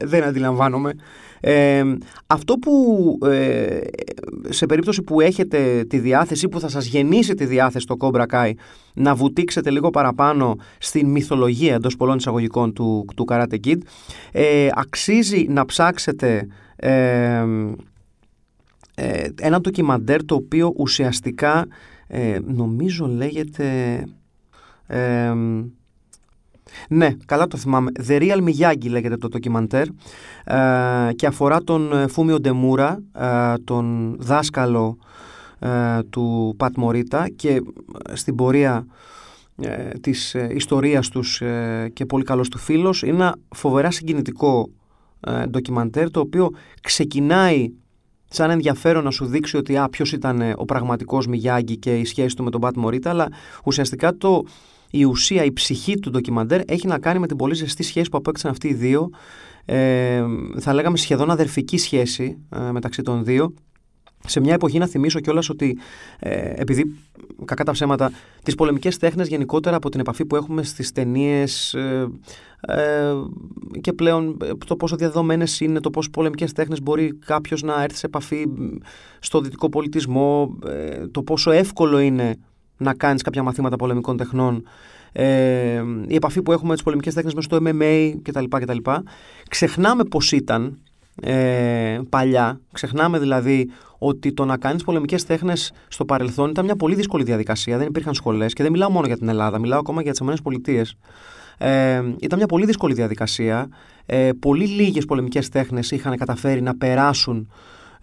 δεν 0.00 0.22
αντιλαμβάνομαι. 0.22 0.94
Ε, 1.40 1.82
αυτό 2.26 2.54
που 2.54 3.18
ε, 3.26 3.80
σε 4.48 4.66
περίπτωση 4.66 5.02
που 5.02 5.20
έχετε 5.20 5.84
τη 5.88 5.98
διάθεση 5.98 6.48
που 6.48 6.60
θα 6.60 6.68
σας 6.68 6.86
γεννήσει 6.86 7.34
τη 7.34 7.44
διάθεση 7.46 7.86
το 7.86 7.96
Cobra 7.98 8.26
Kai 8.26 8.52
να 8.94 9.14
βουτήξετε 9.14 9.70
λίγο 9.70 9.90
παραπάνω 9.90 10.56
στην 10.78 11.10
μυθολογία 11.10 11.74
εντός 11.74 11.96
πολλών 11.96 12.16
εισαγωγικών 12.16 12.72
του, 12.72 13.04
του 13.16 13.24
Karate 13.28 13.56
Kid 13.64 13.78
ε, 14.32 14.68
αξίζει 14.74 15.46
να 15.48 15.64
ψάξετε 15.64 16.46
ε, 16.76 17.44
ε, 18.94 19.28
ένα 19.40 19.60
ντοκιμαντέρ 19.60 20.24
το 20.24 20.34
οποίο 20.34 20.72
ουσιαστικά 20.76 21.66
Ε, 22.06 22.38
νομίζω 22.44 23.06
λέγεται... 23.06 24.04
Ε, 26.64 26.94
ναι, 26.94 27.16
καλά 27.26 27.46
το 27.46 27.56
θυμάμαι. 27.56 27.90
The 28.06 28.20
Real 28.20 28.48
Miyagi 28.48 28.88
λέγεται 28.88 29.16
το 29.16 29.28
ντοκιμαντέρ 29.28 29.86
ε, 30.44 31.12
και 31.16 31.26
αφορά 31.26 31.62
τον 31.62 31.92
ε, 31.92 32.06
Φούμιο 32.06 32.40
Ντεμούρα, 32.40 33.02
ε, 33.12 33.54
τον 33.64 34.16
δάσκαλο 34.18 34.96
ε, 35.58 36.02
του 36.10 36.54
Πατ 36.56 36.76
Μωρίτα 36.76 37.28
και 37.36 37.62
στην 38.12 38.34
πορεία 38.34 38.86
της 40.00 40.34
ιστορίας 40.34 41.08
τους 41.08 41.42
και 41.92 42.06
πολύ 42.06 42.24
καλός 42.24 42.48
του 42.48 42.58
φίλος. 42.58 43.02
Είναι 43.02 43.14
ένα 43.14 43.36
φοβερά 43.54 43.90
συγκινητικό 43.90 44.68
ντοκιμαντέρ 45.48 46.10
το 46.10 46.20
οποίο 46.20 46.50
ξεκινάει 46.82 47.72
σαν 48.28 48.50
ενδιαφέρον 48.50 49.04
να 49.04 49.10
σου 49.10 49.26
δείξει 49.26 49.56
ότι 49.56 49.76
α, 49.76 49.88
ποιος 49.88 50.12
ήταν 50.12 50.52
ο 50.56 50.64
πραγματικός 50.64 51.26
Μιγιάγκη 51.26 51.76
και 51.76 51.98
η 51.98 52.04
σχέση 52.04 52.36
του 52.36 52.44
με 52.44 52.50
τον 52.50 52.60
Πατ 52.60 52.76
Μωρίτα 52.76 53.10
αλλά 53.10 53.28
ουσιαστικά 53.64 54.16
το 54.16 54.44
η 54.98 55.04
ουσία, 55.04 55.44
η 55.44 55.52
ψυχή 55.52 55.98
του 55.98 56.10
ντοκιμαντέρ 56.10 56.60
έχει 56.66 56.86
να 56.86 56.98
κάνει 56.98 57.18
με 57.18 57.26
την 57.26 57.36
πολύ 57.36 57.54
ζεστή 57.54 57.82
σχέση 57.82 58.08
που 58.10 58.16
απέκτησαν 58.16 58.50
αυτοί 58.50 58.68
οι 58.68 58.74
δύο. 58.74 59.10
Ε, 59.64 60.22
θα 60.58 60.72
λέγαμε 60.74 60.96
σχεδόν 60.96 61.30
αδερφική 61.30 61.78
σχέση 61.78 62.38
ε, 62.56 62.70
μεταξύ 62.70 63.02
των 63.02 63.24
δύο. 63.24 63.54
Σε 64.26 64.40
μια 64.40 64.54
εποχή 64.54 64.78
να 64.78 64.86
θυμίσω 64.86 65.20
κιόλας 65.20 65.48
ότι 65.48 65.78
ε, 66.18 66.52
επειδή 66.56 66.94
κακά 67.44 67.64
τα 67.64 67.72
ψέματα, 67.72 68.10
τις 68.42 68.54
πολεμικές 68.54 68.96
τέχνες 68.96 69.28
γενικότερα 69.28 69.76
από 69.76 69.88
την 69.88 70.00
επαφή 70.00 70.24
που 70.24 70.36
έχουμε 70.36 70.62
στις 70.62 70.92
ταινίες 70.92 71.74
ε, 71.74 72.08
ε, 72.60 73.12
και 73.80 73.92
πλέον 73.92 74.36
ε, 74.42 74.50
το 74.66 74.76
πόσο 74.76 74.96
διαδεδομένες 74.96 75.60
είναι, 75.60 75.80
το 75.80 75.90
πόσο 75.90 76.10
πολεμικές 76.10 76.52
τέχνες 76.52 76.82
μπορεί 76.82 77.18
κάποιος 77.26 77.62
να 77.62 77.82
έρθει 77.82 77.98
σε 77.98 78.06
επαφή 78.06 78.44
στο 79.18 79.40
δυτικό 79.40 79.68
πολιτισμό, 79.68 80.58
το 81.10 81.22
πόσο 81.22 81.50
εύκολο 81.50 81.98
είναι 81.98 82.34
να 82.76 82.94
κάνεις 82.94 83.22
κάποια 83.22 83.42
μαθήματα 83.42 83.76
πολεμικών 83.76 84.16
τεχνών, 84.16 84.62
ε, 85.12 85.82
η 86.06 86.14
επαφή 86.14 86.42
που 86.42 86.52
έχουμε 86.52 86.68
με 86.68 86.74
τις 86.74 86.82
πολεμικές 86.82 87.14
τέχνες 87.14 87.34
μέσα 87.34 87.48
στο 87.48 87.58
MMA 87.62 88.12
κτλ. 88.22 88.44
κτλ. 88.48 88.78
Ξεχνάμε 89.48 90.04
πώς 90.04 90.32
ήταν 90.32 90.78
ε, 91.22 92.00
παλιά. 92.08 92.60
Ξεχνάμε 92.72 93.18
δηλαδή 93.18 93.70
ότι 93.98 94.32
το 94.32 94.44
να 94.44 94.56
κάνεις 94.56 94.84
πολεμικές 94.84 95.24
τέχνες 95.24 95.72
στο 95.88 96.04
παρελθόν 96.04 96.50
ήταν 96.50 96.64
μια 96.64 96.76
πολύ 96.76 96.94
δύσκολη 96.94 97.24
διαδικασία. 97.24 97.78
Δεν 97.78 97.86
υπήρχαν 97.86 98.14
σχολές 98.14 98.52
και 98.52 98.62
δεν 98.62 98.72
μιλάω 98.72 98.90
μόνο 98.90 99.06
για 99.06 99.16
την 99.16 99.28
Ελλάδα, 99.28 99.58
μιλάω 99.58 99.78
ακόμα 99.78 100.02
για 100.02 100.12
τις 100.12 100.20
ΗΠΑ. 100.20 100.84
Ε, 101.58 102.02
ήταν 102.20 102.38
μια 102.38 102.46
πολύ 102.46 102.66
δύσκολη 102.66 102.94
διαδικασία. 102.94 103.68
Ε, 104.06 104.30
πολύ 104.38 104.66
λίγες 104.66 105.04
πολεμικές 105.04 105.48
τέχνες 105.48 105.90
είχαν 105.90 106.16
καταφέρει 106.16 106.62
να 106.62 106.76
περάσουν 106.76 107.48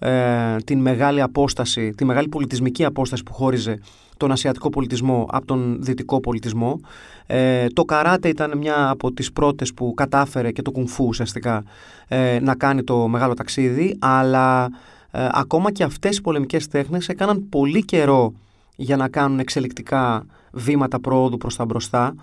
ε, 0.03 0.55
την 0.65 0.79
μεγάλη 0.79 1.21
απόσταση, 1.21 1.89
τη 1.89 2.05
μεγάλη 2.05 2.27
πολιτισμική 2.27 2.85
απόσταση 2.85 3.23
που 3.23 3.33
χώριζε 3.33 3.79
τον 4.17 4.31
ασιατικό 4.31 4.69
πολιτισμό 4.69 5.25
από 5.31 5.45
τον 5.45 5.77
δυτικό 5.79 6.19
πολιτισμό. 6.19 6.79
Ε, 7.25 7.67
το 7.67 7.83
καράτε 7.83 8.27
ήταν 8.27 8.57
μια 8.57 8.89
από 8.89 9.11
τις 9.11 9.31
πρώτες 9.31 9.73
που 9.73 9.93
κατάφερε 9.93 10.51
και 10.51 10.61
το 10.61 10.71
κουνφού 10.71 11.05
ουσιαστικά 11.05 11.63
ε, 12.07 12.39
να 12.41 12.55
κάνει 12.55 12.83
το 12.83 13.07
μεγάλο 13.07 13.33
ταξίδι, 13.33 13.95
αλλά 13.99 14.69
ε, 15.11 15.27
ακόμα 15.31 15.71
και 15.71 15.83
αυτές 15.83 16.17
οι 16.17 16.21
πολεμικές 16.21 16.67
τέχνες 16.67 17.07
έκαναν 17.07 17.49
πολύ 17.49 17.85
καιρό 17.85 18.33
για 18.75 18.97
να 18.97 19.07
κάνουν 19.07 19.39
εξελικτικά 19.39 20.25
βήματα 20.51 20.99
πρόοδου 20.99 21.37
προς 21.37 21.55
τα 21.55 21.65
μπροστά. 21.65 22.15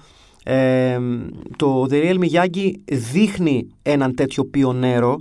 Ε, 0.44 0.98
το 1.56 1.86
The 1.90 2.04
Real 2.04 2.18
Miyagi 2.18 2.72
δείχνει 2.84 3.66
έναν 3.82 4.14
τέτοιο 4.14 4.44
πιονέρο 4.44 5.18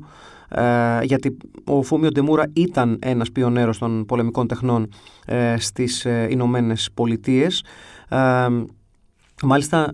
ε, 0.50 1.04
γιατί 1.04 1.38
ο 1.64 1.82
Φούμιο 1.84 2.10
Ντεμούρα 2.10 2.50
ήταν 2.54 3.00
ένας 3.02 3.32
πιονέρος 3.32 3.78
των 3.78 4.06
πολεμικών 4.06 4.48
τεχνών 4.48 4.90
ε, 5.26 5.56
στις 5.60 6.06
ε, 6.06 6.28
Ηνωμένες 6.30 6.90
Πολιτείες. 6.94 7.64
Ε, 8.10 8.48
μάλιστα 9.44 9.94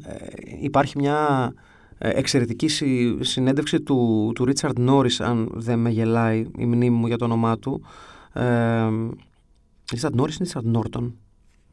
υπάρχει 0.61 0.97
μια 0.97 1.53
εξαιρετική 1.97 2.67
συνέντευξη 3.19 3.81
του, 3.81 4.31
του 4.35 4.45
Ρίτσαρντ 4.45 4.79
Νόρις 4.79 5.21
αν 5.21 5.49
δεν 5.53 5.79
με 5.79 5.89
γελάει 5.89 6.45
η 6.57 6.65
μνήμη 6.65 6.89
μου 6.89 7.07
για 7.07 7.17
το 7.17 7.25
όνομά 7.25 7.57
του. 7.59 7.81
Ρίτσαρντ 9.91 10.15
Νόρις 10.15 10.35
ή 10.35 10.37
Ρίτσαρντ 10.39 10.65
Νόρτον. 10.65 11.15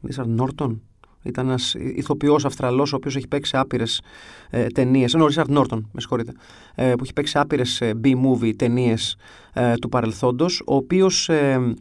Ρίτσαρντ 0.03 0.29
Νόρτον. 0.29 0.81
Ήταν 1.23 1.47
ένας 1.47 1.73
ηθοποιός 1.73 2.45
Αυστραλός, 2.45 2.93
ο 2.93 2.95
οποίος 2.95 3.15
έχει 3.15 3.27
παίξει 3.27 3.57
άπειρες 3.57 4.01
ε, 4.49 4.67
ταινίες. 4.67 5.13
Ενώ 5.13 5.23
ο 5.23 5.27
Ρίτσαρτ 5.27 5.49
Νόρτον, 5.49 5.89
με 5.91 5.99
συγχωρείτε. 5.99 6.33
Ε, 6.75 6.93
που 6.95 7.03
έχει 7.03 7.13
παίξει 7.13 7.37
άπειρες 7.37 7.81
ε, 7.81 7.99
B-movie 8.03 8.55
ταινίες 8.55 9.15
ε, 9.53 9.73
του 9.75 9.89
παρελθόντος. 9.89 10.61
Ο 10.65 10.75
οποίος 10.75 11.29
ε, 11.29 11.73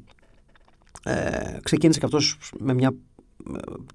ε, 1.04 1.58
ξεκίνησε 1.62 1.98
και 1.98 2.04
αυτός 2.04 2.38
με 2.58 2.74
μια. 2.74 2.94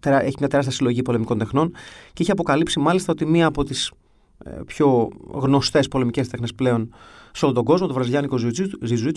έχει 0.01 0.35
μια 0.39 0.47
τεράστια 0.47 0.75
συλλογή 0.75 1.01
πολεμικών 1.01 1.37
τεχνών 1.37 1.71
και 2.13 2.21
έχει 2.21 2.31
αποκαλύψει 2.31 2.79
μάλιστα 2.79 3.11
ότι 3.11 3.25
μία 3.25 3.45
από 3.45 3.63
τις 3.63 3.91
πιο 4.65 5.09
γνωστές 5.31 5.87
πολεμικές 5.87 6.27
τέχνες 6.27 6.53
πλέον 6.53 6.93
σε 7.35 7.45
όλο 7.45 7.53
τον 7.53 7.63
κόσμο, 7.63 7.87
το 7.87 7.93
βραζιλιάνικο 7.93 8.37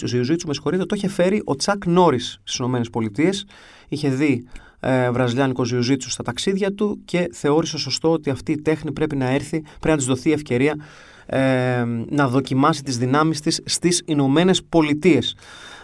ζιουζίτσου, 0.04 0.46
με 0.46 0.52
συγχωρείτε, 0.52 0.84
το 0.84 0.94
είχε 0.96 1.08
φέρει 1.08 1.42
ο 1.44 1.54
Τσακ 1.54 1.86
Νόρις 1.86 2.40
στις 2.44 2.66
ΗΠΑ. 2.66 3.30
Είχε 3.88 4.08
δει 4.08 4.46
ε, 4.80 5.10
βραζιλιάνικο 5.10 5.64
ζιουζίτσου 5.64 6.10
στα 6.10 6.22
ταξίδια 6.22 6.72
του 6.72 7.00
και 7.04 7.28
θεώρησε 7.32 7.78
σωστό 7.78 8.12
ότι 8.12 8.30
αυτή 8.30 8.52
η 8.52 8.60
τέχνη 8.60 8.92
πρέπει 8.92 9.16
να 9.16 9.30
έρθει, 9.30 9.60
πρέπει 9.60 9.88
να 9.88 9.96
της 9.96 10.06
δοθεί 10.06 10.32
ευκαιρία 10.32 10.74
ε, 11.26 11.84
να 12.08 12.28
δοκιμάσει 12.28 12.82
τις 12.82 12.98
δυνάμεις 12.98 13.40
της 13.40 13.60
στις 13.64 14.02
Ηνωμένες 14.04 14.64
Πολιτείες. 14.64 15.36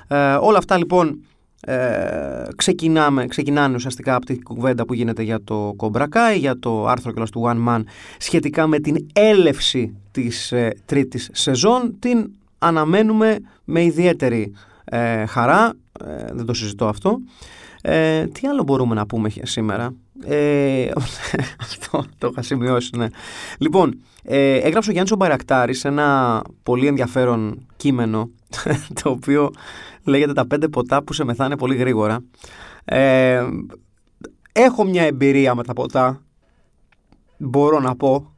Ε, 0.08 0.34
όλα 0.34 0.58
αυτά 0.58 0.76
λοιπόν 0.78 1.20
ε, 1.66 2.48
ξεκινάμε, 2.56 3.26
ξεκινάνε 3.26 3.74
ουσιαστικά 3.74 4.14
από 4.14 4.26
την 4.26 4.42
κουβέντα 4.42 4.84
που 4.84 4.94
γίνεται 4.94 5.22
για 5.22 5.44
το 5.44 5.72
Κομπρακάι, 5.76 6.38
για 6.38 6.58
το 6.58 6.86
άρθρο 6.86 7.12
και 7.12 7.22
του 7.32 7.42
One 7.44 7.68
Man 7.68 7.82
σχετικά 8.18 8.66
με 8.66 8.78
την 8.78 9.06
έλευση 9.12 9.94
της 10.10 10.52
ε, 10.52 10.76
τρίτης 10.84 11.30
σεζόν. 11.32 11.96
Την 11.98 12.30
αναμένουμε 12.58 13.38
με 13.64 13.84
ιδιαίτερη 13.84 14.52
ε, 14.84 15.26
χαρά, 15.26 15.72
ε, 16.04 16.32
δεν 16.32 16.44
το 16.44 16.54
συζητώ 16.54 16.86
αυτό. 16.86 17.18
Ε, 17.82 18.26
τι 18.26 18.48
άλλο 18.48 18.62
μπορούμε 18.62 18.94
να 18.94 19.06
πούμε 19.06 19.30
σήμερα; 19.42 19.94
Ε, 20.24 20.90
αυτό 21.58 22.04
το 22.18 22.28
είχα 22.30 22.42
σημειώσει, 22.42 22.90
ναι. 22.96 23.06
Λοιπόν, 23.58 24.00
ε, 24.26 24.56
έγραψε 24.56 24.90
ο 24.90 24.92
Γιάννης 24.92 25.12
ο 25.12 25.16
Μπαρακτάρης 25.16 25.84
ένα 25.84 26.42
πολύ 26.62 26.86
ενδιαφέρον 26.86 27.66
κείμενο 27.76 28.30
το 29.02 29.10
οποίο 29.10 29.50
λέγεται 30.04 30.32
«Τα 30.32 30.46
πέντε 30.46 30.68
ποτά 30.68 31.02
που 31.02 31.12
σε 31.12 31.24
μεθάνε 31.24 31.56
πολύ 31.56 31.76
γρήγορα». 31.76 32.24
Ε, 32.84 33.46
έχω 34.52 34.84
μια 34.84 35.02
εμπειρία 35.02 35.54
με 35.54 35.64
τα 35.64 35.72
ποτά, 35.72 36.22
μπορώ 37.38 37.80
να 37.80 37.96
πω. 37.96 38.32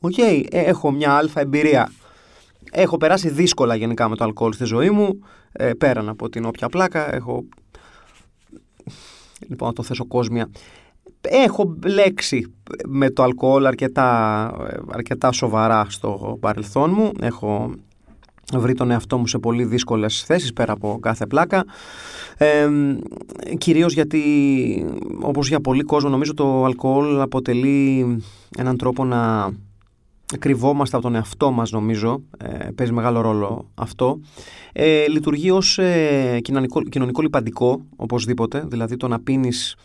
Οκ, 0.00 0.18
ε, 0.18 0.44
έχω 0.50 0.90
μια 0.90 1.12
άλφα 1.12 1.40
εμπειρία. 1.40 1.92
Έχω 2.70 2.96
περάσει 2.96 3.28
δύσκολα 3.28 3.74
γενικά 3.74 4.08
με 4.08 4.16
το 4.16 4.24
αλκοόλ 4.24 4.52
στη 4.52 4.64
ζωή 4.64 4.90
μου, 4.90 5.18
ε, 5.52 5.72
πέραν 5.72 6.08
από 6.08 6.28
την 6.28 6.44
όποια 6.44 6.68
πλάκα. 6.68 7.14
Έχω 7.14 7.44
λοιπόν 9.48 9.68
να 9.68 9.74
το 9.74 9.82
θέσω 9.82 10.06
κόσμια, 10.06 10.50
έχω 11.28 11.76
μπλέξει 11.86 12.54
με 12.86 13.10
το 13.10 13.22
αλκοόλ 13.22 13.66
αρκετά, 13.66 14.46
αρκετά 14.92 15.32
σοβαρά 15.32 15.86
στο 15.88 16.36
παρελθόν 16.40 16.90
μου. 16.94 17.12
Έχω 17.20 17.70
βρει 18.52 18.74
τον 18.74 18.90
εαυτό 18.90 19.18
μου 19.18 19.26
σε 19.26 19.38
πολύ 19.38 19.64
δύσκολες 19.64 20.22
θέσεις 20.22 20.52
πέρα 20.52 20.72
από 20.72 20.98
κάθε 21.02 21.26
πλάκα. 21.26 21.64
Ε, 22.36 22.68
κυρίως 23.58 23.92
γιατί 23.92 24.22
όπως 25.20 25.48
για 25.48 25.60
πολύ 25.60 25.82
κόσμο 25.82 26.10
νομίζω 26.10 26.34
το 26.34 26.64
αλκοόλ 26.64 27.20
αποτελεί 27.20 28.06
έναν 28.58 28.76
τρόπο 28.76 29.04
να 29.04 29.52
κρυβόμαστε 30.38 30.96
από 30.96 31.04
τον 31.04 31.14
εαυτό 31.14 31.50
μας 31.50 31.70
νομίζω, 31.70 32.22
ε, 32.38 32.68
παίζει 32.74 32.92
μεγάλο 32.92 33.20
ρόλο 33.20 33.70
αυτό. 33.74 34.20
Ε, 34.72 35.06
λειτουργεί 35.08 35.50
ως 35.50 35.78
ε, 35.78 36.38
κοινωνικό, 36.42 36.82
κοινωνικό 36.82 37.22
λιπαντικό 37.22 37.80
οπωσδήποτε, 37.96 38.64
δηλαδή 38.66 38.96
το 38.96 39.08
να 39.08 39.20
πίνεις 39.20 39.76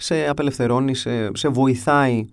σε 0.00 0.28
απελευθερώνει, 0.28 0.94
σε, 0.94 1.30
σε 1.36 1.48
βοηθάει 1.48 2.28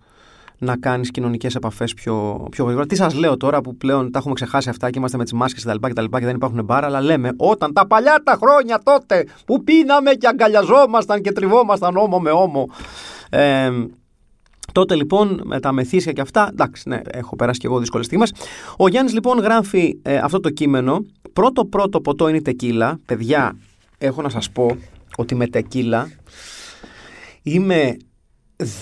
να 0.57 0.77
κάνεις 0.77 1.11
κοινωνικές 1.11 1.55
επαφές 1.55 1.93
πιο, 1.93 2.47
πιο 2.51 2.63
γρήγορα. 2.65 2.85
Τι 2.85 2.95
σας 2.95 3.13
λέω 3.13 3.37
τώρα 3.37 3.61
που 3.61 3.77
πλέον 3.77 4.11
τα 4.11 4.19
έχουμε 4.19 4.33
ξεχάσει 4.33 4.69
αυτά 4.69 4.89
και 4.89 4.99
είμαστε 4.99 5.17
με 5.17 5.23
τις 5.23 5.33
μάσκες 5.33 5.63
κτλ. 5.63 5.87
Και, 5.87 5.93
και, 5.93 6.07
και 6.19 6.25
δεν 6.25 6.35
υπάρχουν 6.35 6.63
μπάρα, 6.63 6.85
αλλά 6.85 7.01
λέμε 7.01 7.31
όταν 7.37 7.73
τα 7.73 7.87
παλιά 7.87 8.21
τα 8.23 8.37
χρόνια 8.41 8.81
τότε 8.83 9.25
που 9.45 9.63
πίναμε 9.63 10.11
και 10.13 10.27
αγκαλιαζόμασταν 10.27 11.21
και 11.21 11.31
τριβόμασταν 11.31 11.97
ώμο 11.97 12.19
με 12.19 12.31
ώμο. 12.31 12.69
Ε, 13.29 13.71
Τότε 14.71 14.95
λοιπόν 14.95 15.41
με 15.43 15.59
τα 15.59 15.71
μεθύσια 15.71 16.11
και 16.11 16.21
αυτά, 16.21 16.47
εντάξει, 16.51 16.89
ναι, 16.89 17.01
έχω 17.11 17.35
περάσει 17.35 17.59
και 17.59 17.67
εγώ 17.67 17.79
δύσκολες 17.79 18.05
στιγμές. 18.05 18.33
Ο 18.77 18.87
Γιάννης 18.87 19.13
λοιπόν 19.13 19.39
γράφει 19.39 19.99
ε, 20.01 20.17
αυτό 20.17 20.39
το 20.39 20.49
κείμενο. 20.49 21.05
Πρώτο 21.33 21.65
πρώτο 21.65 22.01
ποτό 22.01 22.27
είναι 22.27 22.37
η 22.37 22.41
τεκίλα. 22.41 22.99
Παιδιά, 23.05 23.57
έχω 23.97 24.21
να 24.21 24.29
σας 24.29 24.49
πω 24.49 24.77
ότι 25.15 25.35
με 25.35 25.47
τεκίλα 25.47 26.09
είμαι 27.53 27.97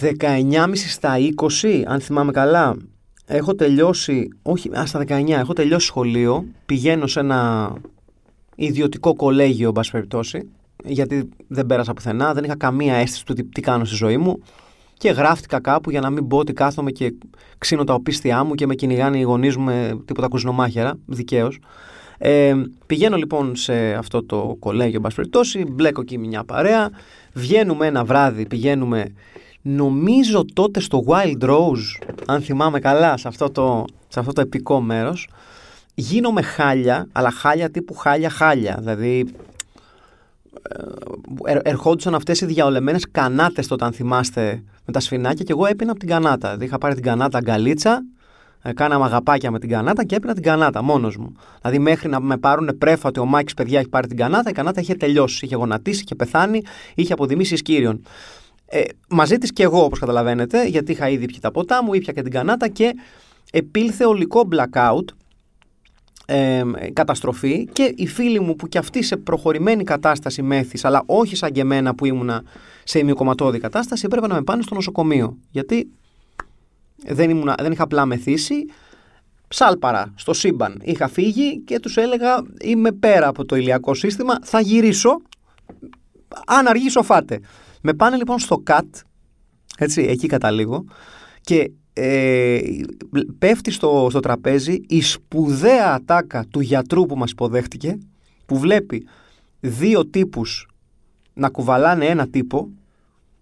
19,5 0.01 0.71
στα 0.75 1.15
20, 1.63 1.83
αν 1.85 1.99
θυμάμαι 1.99 2.31
καλά. 2.31 2.75
Έχω 3.25 3.55
τελειώσει, 3.55 4.27
όχι, 4.41 4.69
α, 4.77 4.85
στα 4.85 4.99
19, 4.99 5.29
έχω 5.29 5.53
τελειώσει 5.53 5.85
σχολείο. 5.85 6.45
Πηγαίνω 6.65 7.07
σε 7.07 7.19
ένα 7.19 7.73
ιδιωτικό 8.55 9.15
κολέγιο, 9.15 9.71
εν 9.75 9.83
περιπτώσει. 9.91 10.49
γιατί 10.83 11.29
δεν 11.47 11.65
πέρασα 11.65 11.93
πουθενά, 11.93 12.33
δεν 12.33 12.43
είχα 12.43 12.57
καμία 12.57 12.95
αίσθηση 12.95 13.25
του 13.25 13.33
τι, 13.33 13.43
τι 13.43 13.61
κάνω 13.61 13.85
στη 13.85 13.95
ζωή 13.95 14.17
μου 14.17 14.39
και 14.97 15.09
γράφτηκα 15.09 15.59
κάπου 15.59 15.89
για 15.89 16.01
να 16.01 16.09
μην 16.09 16.27
πω 16.27 16.37
ότι 16.37 16.53
κάθομαι 16.53 16.91
και 16.91 17.13
ξύνω 17.57 17.83
τα 17.83 17.93
οπίστια 17.93 18.43
μου 18.43 18.55
και 18.55 18.65
με 18.65 18.75
κυνηγάνε 18.75 19.17
οι 19.17 19.21
γονείς 19.21 19.57
μου 19.57 19.63
με 19.63 19.99
τίποτα 20.05 20.27
κουζινομάχερα, 20.27 20.93
δικαίως. 21.05 21.59
Ε, 22.17 22.53
πηγαίνω 22.85 23.17
λοιπόν 23.17 23.55
σε 23.55 23.93
αυτό 23.93 24.23
το 24.23 24.55
κολέγιο, 24.59 25.01
εν 25.03 25.11
περιπτώσει, 25.15 25.65
μπλέκω 25.71 26.01
εκεί 26.01 26.17
μια 26.17 26.43
παρέα, 26.43 26.89
βγαίνουμε 27.35 27.85
ένα 27.85 28.03
βράδυ, 28.03 28.45
πηγαίνουμε 28.45 29.13
νομίζω 29.61 30.45
τότε 30.53 30.79
στο 30.79 31.03
Wild 31.07 31.43
Rose, 31.43 32.13
αν 32.25 32.41
θυμάμαι 32.41 32.79
καλά, 32.79 33.17
σε 33.17 33.27
αυτό 33.27 33.49
το, 33.49 33.85
σε 34.07 34.19
αυτό 34.19 34.33
το 34.33 34.41
επικό 34.41 34.81
μέρος, 34.81 35.27
γίνομαι 35.95 36.41
χάλια, 36.41 37.07
αλλά 37.11 37.31
χάλια 37.31 37.69
τύπου 37.69 37.93
χάλια 37.93 38.29
χάλια, 38.29 38.77
δηλαδή 38.79 39.25
ε, 41.45 41.57
ερχόντουσαν 41.63 42.15
αυτές 42.15 42.41
οι 42.41 42.45
διαολεμένες 42.45 43.05
κανάτες 43.11 43.67
τότε 43.67 43.85
αν 43.85 43.93
θυμάστε 43.93 44.63
με 44.85 44.93
τα 44.93 44.99
σφινάκια 44.99 45.43
και 45.43 45.51
εγώ 45.51 45.65
έπινα 45.65 45.91
από 45.91 45.99
την 45.99 46.09
κανάτα. 46.09 46.47
Δηλαδή 46.47 46.65
είχα 46.65 46.77
πάρει 46.77 46.93
την 46.93 47.03
κανάτα 47.03 47.37
αγκαλίτσα, 47.37 47.91
ε, 47.91 48.01
κάναμε 48.73 49.05
αγαπάκια 49.05 49.51
με 49.51 49.59
την 49.59 49.69
κανάτα 49.69 50.03
και 50.03 50.15
έπινα 50.15 50.33
την 50.33 50.43
κανάτα 50.43 50.81
μόνος 50.81 51.17
μου. 51.17 51.35
Δηλαδή 51.61 51.79
μέχρι 51.79 52.09
να 52.09 52.19
με 52.19 52.37
πάρουν 52.37 52.77
πρέφα 52.77 53.07
ότι 53.07 53.19
ο 53.19 53.25
Μάκης 53.25 53.53
παιδιά 53.53 53.79
έχει 53.79 53.89
πάρει 53.89 54.07
την 54.07 54.17
κανάτα, 54.17 54.49
η 54.49 54.53
κανάτα 54.53 54.81
είχε 54.81 54.95
τελειώσει. 54.95 55.45
Είχε 55.45 55.55
γονατίσει, 55.55 56.01
είχε 56.03 56.15
πεθάνει, 56.15 56.61
είχε 56.95 57.13
αποδημήσει 57.13 57.55
σκύριον. 57.55 58.03
Ε, 58.65 58.81
μαζί 59.09 59.37
της 59.37 59.53
και 59.53 59.63
εγώ, 59.63 59.83
όπως 59.83 59.99
καταλαβαίνετε, 59.99 60.67
γιατί 60.67 60.91
είχα 60.91 61.09
ήδη 61.09 61.25
πιει 61.25 61.39
τα 61.41 61.51
ποτά 61.51 61.83
μου, 61.83 61.93
ήπια 61.93 62.13
και 62.13 62.21
την 62.21 62.31
κανάτα 62.31 62.67
και 62.67 62.93
επήλθε 63.51 64.05
ολικό 64.05 64.47
blackout 64.51 65.05
ε, 66.25 66.63
καταστροφή 66.93 67.67
και 67.73 67.93
οι 67.95 68.07
φίλοι 68.07 68.39
μου 68.39 68.55
που 68.55 68.67
κι 68.67 68.77
αυτοί 68.77 69.03
σε 69.03 69.17
προχωρημένη 69.17 69.83
κατάσταση 69.83 70.41
μέθης 70.41 70.85
αλλά 70.85 71.03
όχι 71.05 71.35
σαν 71.35 71.51
και 71.51 71.61
εμένα 71.61 71.95
που 71.95 72.05
ήμουνα 72.05 72.43
σε 72.83 72.99
ημιοκομματώδη 72.99 73.59
κατάσταση 73.59 74.03
έπρεπε 74.05 74.27
να 74.27 74.33
με 74.33 74.41
πάνε 74.41 74.61
στο 74.61 74.75
νοσοκομείο 74.75 75.37
γιατί 75.49 75.89
δεν, 77.07 77.29
ήμουνα, 77.29 77.55
δεν 77.59 77.71
είχα 77.71 77.83
απλά 77.83 78.05
μεθύσει. 78.05 78.65
Ψάλπαρα 79.47 80.13
στο 80.15 80.33
σύμπαν. 80.33 80.81
Είχα 80.83 81.07
φύγει 81.07 81.59
και 81.59 81.79
τους 81.79 81.97
έλεγα 81.97 82.43
είμαι 82.61 82.91
πέρα 82.91 83.27
από 83.27 83.45
το 83.45 83.55
ηλιακό 83.55 83.93
σύστημα 83.93 84.39
θα 84.43 84.59
γυρίσω. 84.59 85.21
Αν 86.45 86.67
αργήσω 86.67 87.03
φάτε 87.03 87.39
με 87.81 87.93
πάνε 87.93 88.15
λοιπόν 88.15 88.39
στο 88.39 88.57
ΚΑΤ 88.57 88.95
έτσι 89.77 90.01
εκεί 90.01 90.27
καταλήγω 90.27 90.85
και 91.41 91.71
ε, 91.93 92.59
πέφτει 93.37 93.71
στο, 93.71 94.07
στο 94.09 94.19
τραπέζι 94.19 94.81
η 94.87 95.01
σπουδαία 95.01 95.93
ατάκα 95.93 96.45
του 96.49 96.59
γιατρού 96.59 97.05
που 97.05 97.15
μας 97.17 97.31
υποδέχτηκε 97.31 97.97
που 98.45 98.57
βλέπει 98.59 99.07
δύο 99.59 100.05
τύπους 100.05 100.67
να 101.33 101.49
κουβαλάνε 101.49 102.05
ένα 102.05 102.27
τύπο 102.27 102.69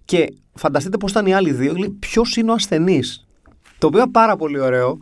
και 0.05 0.33
φανταστείτε 0.53 0.97
πώς 0.97 1.11
ήταν 1.11 1.25
οι 1.25 1.33
άλλοι 1.33 1.51
δύο 1.51 1.73
λέει 1.73 1.89
ποιος 1.89 2.35
είναι 2.35 2.51
ο 2.51 2.53
ασθενής; 2.53 3.25
Το 3.83 3.89
οποίο 3.89 3.99
είναι 3.99 4.11
πάρα 4.11 4.35
πολύ 4.35 4.59
ωραίο 4.59 4.99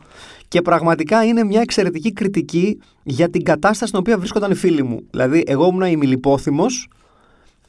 και 0.47 0.61
πραγματικά 0.61 1.23
είναι 1.23 1.43
μια 1.43 1.61
εξαιρετική 1.61 2.13
κριτική 2.13 2.79
για 3.03 3.29
την 3.29 3.43
κατάσταση 3.43 3.88
στην 3.88 4.00
οποία 4.00 4.17
βρίσκονταν 4.17 4.51
οι 4.51 4.55
φίλοι 4.55 4.83
μου 4.83 5.00
δηλαδή 5.11 5.43
εγώ 5.47 5.67
ήμουν 5.67 5.81
ημιλιπόθυμος 5.81 6.89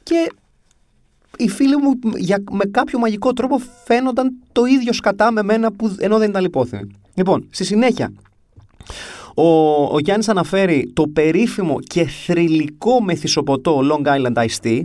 και 0.03 0.31
οι 1.37 1.49
φίλοι 1.49 1.77
μου 1.77 1.99
για, 2.15 2.43
με 2.51 2.65
κάποιο 2.65 2.99
μαγικό 2.99 3.33
τρόπο 3.33 3.61
φαίνονταν 3.85 4.33
το 4.51 4.65
ίδιο 4.65 4.93
σκατά 4.93 5.31
με 5.31 5.43
μένα 5.43 5.71
που, 5.71 5.95
ενώ 5.99 6.17
δεν 6.17 6.29
ήταν 6.29 6.41
λιπόθυμοι. 6.41 6.91
Λοιπόν, 7.13 7.47
στη 7.49 7.63
συνέχεια, 7.63 8.13
ο, 9.35 9.43
ο 9.83 9.99
Γιάννης 9.99 10.29
αναφέρει 10.29 10.91
το 10.93 11.07
περίφημο 11.07 11.79
και 11.79 12.05
θρηλυκό 12.05 13.01
μεθυσοποτό 13.01 13.81
Long 13.91 14.07
Island 14.07 14.33
Iced 14.33 14.63
Tea, 14.63 14.81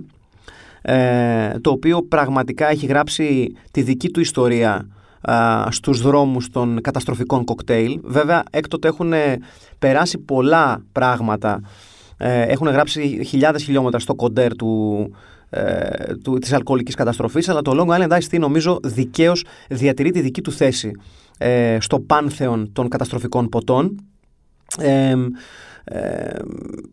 ε, 0.82 1.58
το 1.60 1.70
οποίο 1.70 2.02
πραγματικά 2.02 2.70
έχει 2.70 2.86
γράψει 2.86 3.56
τη 3.70 3.82
δική 3.82 4.08
του 4.08 4.20
ιστορία 4.20 4.72
α, 4.74 4.96
στους 5.68 6.00
δρόμους 6.00 6.50
των 6.50 6.80
καταστροφικών 6.80 7.44
κοκτέιλ. 7.44 8.00
Βέβαια, 8.04 8.42
έκτοτε 8.50 8.88
έχουν 8.88 9.12
περάσει 9.78 10.18
πολλά 10.18 10.82
πράγματα. 10.92 11.60
Ε, 12.18 12.42
έχουν 12.42 12.68
γράψει 12.68 13.24
χιλιάδες 13.24 13.62
χιλιόμετρα 13.62 13.98
στο 13.98 14.14
κοντέρ 14.14 14.56
του, 14.56 15.02
ε, 15.50 16.14
του, 16.22 16.38
της 16.38 16.52
αλκοολικής 16.52 16.94
καταστροφής 16.94 17.48
αλλά 17.48 17.62
το 17.62 17.72
Long 17.74 17.98
Island 17.98 18.10
Ice 18.10 18.34
Tea 18.34 18.38
νομίζω 18.38 18.78
δικαίως 18.82 19.44
διατηρεί 19.68 20.10
τη 20.10 20.20
δική 20.20 20.40
του 20.40 20.52
θέση 20.52 20.90
ε, 21.38 21.76
στο 21.80 22.00
πάνθεον 22.00 22.72
των 22.72 22.88
καταστροφικών 22.88 23.48
ποτών 23.48 24.07
ε, 24.80 25.14
ε, 25.84 26.38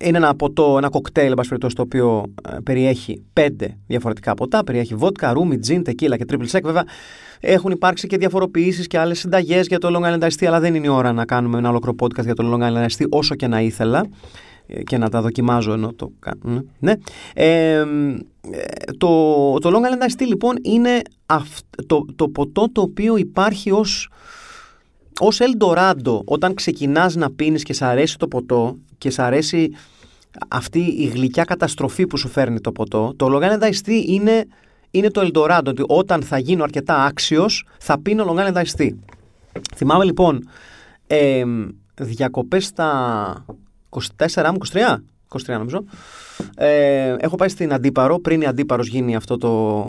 είναι 0.03 0.17
ένα 0.17 0.35
ποτό, 0.35 0.77
ένα 0.77 0.89
κοκτέιλ 0.89 1.33
το 1.57 1.81
οποίο 1.81 2.23
ε, 2.49 2.57
περιέχει 2.63 3.23
πέντε 3.33 3.77
διαφορετικά 3.87 4.33
ποτά. 4.33 4.63
Περιέχει 4.63 4.95
βότκα, 4.95 5.33
ρούμι, 5.33 5.57
τζιν, 5.57 5.83
τεκίλα 5.83 6.17
και 6.17 6.25
triple 6.29 6.47
sec. 6.51 6.61
Βέβαια 6.63 6.83
έχουν 7.39 7.71
υπάρξει 7.71 8.07
και 8.07 8.17
διαφοροποιήσεις 8.17 8.87
και 8.87 8.99
άλλες 8.99 9.19
συνταγές 9.19 9.67
για 9.67 9.79
το 9.79 9.89
Long 9.95 10.05
Island 10.05 10.23
Ice 10.23 10.43
Tea, 10.43 10.45
αλλά 10.45 10.59
δεν 10.59 10.75
είναι 10.75 10.85
η 10.85 10.89
ώρα 10.89 11.13
να 11.13 11.25
κάνουμε 11.25 11.57
ένα 11.57 11.69
ολόκληρο 11.69 11.95
podcast 11.99 12.23
για 12.23 12.33
το 12.33 12.53
Long 12.53 12.61
Island 12.61 12.85
Ice 12.85 13.01
Tea 13.01 13.07
όσο 13.09 13.35
και 13.35 13.47
να 13.47 13.61
ήθελα 13.61 14.05
και 14.83 14.97
να 14.97 15.09
τα 15.09 15.21
δοκιμάζω 15.21 15.73
ενώ 15.73 15.93
το 15.93 16.11
κάνω. 16.19 16.63
Ναι. 16.79 16.93
Ε, 17.33 17.85
το, 18.97 19.07
το 19.59 19.69
Long 19.69 19.85
Island 19.85 20.09
Iced 20.09 20.21
Tea 20.21 20.27
λοιπόν 20.27 20.55
είναι 20.61 21.01
το, 21.87 22.05
το 22.15 22.29
ποτό 22.29 22.69
το 22.71 22.81
οποίο 22.81 23.17
υπάρχει 23.17 23.71
ως, 23.71 24.09
ως 25.19 25.39
Eldorado 25.41 26.19
όταν 26.25 26.53
ξεκινάς 26.53 27.15
να 27.15 27.31
πίνεις 27.31 27.63
και 27.63 27.73
σ' 27.73 27.81
αρέσει 27.81 28.17
το 28.17 28.27
ποτό 28.27 28.75
και 28.97 29.09
σ' 29.09 29.19
αρέσει 29.19 29.71
αυτή 30.47 30.79
η 30.79 31.05
γλυκιά 31.05 31.43
καταστροφή 31.43 32.07
που 32.07 32.17
σου 32.17 32.27
φέρνει 32.27 32.59
το 32.59 32.71
ποτό 32.71 33.13
το 33.15 33.27
Long 33.31 33.43
Island 33.43 33.63
Iced 33.63 33.89
Tea 33.89 34.03
είναι, 34.05 34.45
είναι 34.91 35.09
το 35.09 35.21
Eldorado 35.21 35.65
ότι 35.65 35.83
όταν 35.87 36.21
θα 36.21 36.37
γίνω 36.37 36.63
αρκετά 36.63 37.03
άξιος 37.03 37.67
θα 37.79 37.99
πίνω 37.99 38.25
Long 38.27 38.39
Island 38.39 38.63
Iced 38.63 38.81
Tea 38.81 38.91
θυμάμαι 39.75 40.03
λοιπόν 40.03 40.49
ε, 41.07 41.43
διακοπές 42.01 42.65
στα 42.65 43.45
24 43.89 44.51
μου, 44.51 44.57
23, 44.71 44.97
23 45.29 45.39
νομίζω. 45.47 45.83
Ε, 46.55 47.15
έχω 47.19 47.35
πάει 47.35 47.49
στην 47.49 47.73
Αντίπαρο, 47.73 48.19
πριν 48.19 48.41
η 48.41 48.45
Αντίπαρος 48.45 48.87
γίνει 48.87 49.15
αυτό 49.15 49.37
το, 49.37 49.87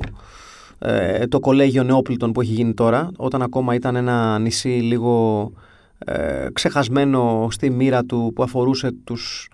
ε, 0.79 1.27
το 1.27 1.41
κολέγιο 1.41 1.83
νεόπλητων 1.83 2.33
που 2.33 2.41
έχει 2.41 2.53
γίνει 2.53 2.75
τώρα, 2.75 3.11
όταν 3.17 3.43
ακόμα 3.43 3.75
ήταν 3.75 3.97
ένα 3.97 4.39
νησί 4.39 4.69
λίγο 4.69 5.53
ε, 5.99 6.47
ξεχασμένο 6.53 7.49
στη 7.51 7.71
μοίρα 7.71 8.05
του 8.05 8.33
που 8.35 8.43
αφορούσε 8.43 8.91
τους, 9.05 9.49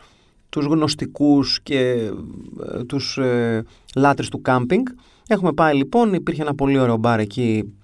τους 0.48 0.64
γνωστικούς 0.64 1.61
και 1.62 1.78
ε, 2.72 2.85
τους 2.87 3.18
ε, 3.18 3.64
λάτρες 3.96 4.28
του 4.28 4.42
κάμπινγκ. 4.42 4.87
Έχουμε 5.28 5.52
πάει 5.52 5.74
λοιπόν, 5.74 6.14
υπήρχε 6.14 6.42
ένα 6.42 6.54
πολύ 6.54 6.78
ωραίο 6.78 6.96
μπαρ 6.96 7.20
εκεί, 7.20 7.74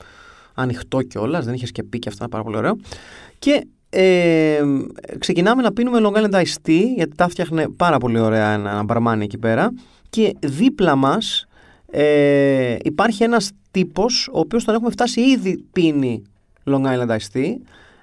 ανοιχτό 0.54 1.02
κιόλας, 1.02 1.44
δεν 1.44 1.54
είχε 1.54 1.66
και 1.66 1.82
πει 1.82 1.98
και 1.98 2.08
αυτά, 2.08 2.28
πάρα 2.28 2.42
πολύ 2.42 2.56
ωραίο. 2.56 2.76
Και 3.38 3.66
ε, 3.90 4.62
ξεκινάμε 5.18 5.62
να 5.62 5.72
πίνουμε 5.72 5.98
Long 6.02 6.16
Island 6.16 6.34
Iced 6.34 6.68
Tea 6.68 6.82
γιατί 6.96 7.14
τα 7.16 7.28
φτιάχνε 7.28 7.68
πάρα 7.68 7.98
πολύ 7.98 8.18
ωραία 8.18 8.52
ένα, 8.52 8.70
ένα 8.70 8.82
μπαρμάνι 8.82 9.24
εκεί 9.24 9.38
πέρα 9.38 9.72
και 10.10 10.36
δίπλα 10.40 10.96
μας 10.96 11.46
ε, 11.90 12.76
υπάρχει 12.82 13.22
ένας 13.22 13.50
τύπος 13.70 14.28
ο 14.32 14.38
οποίος 14.38 14.64
τον 14.64 14.74
έχουμε 14.74 14.90
φτάσει 14.90 15.20
ήδη 15.20 15.64
πίνει 15.72 16.22
Long 16.64 16.84
Island 16.84 17.08
Iced 17.08 17.36
Tea 17.36 17.52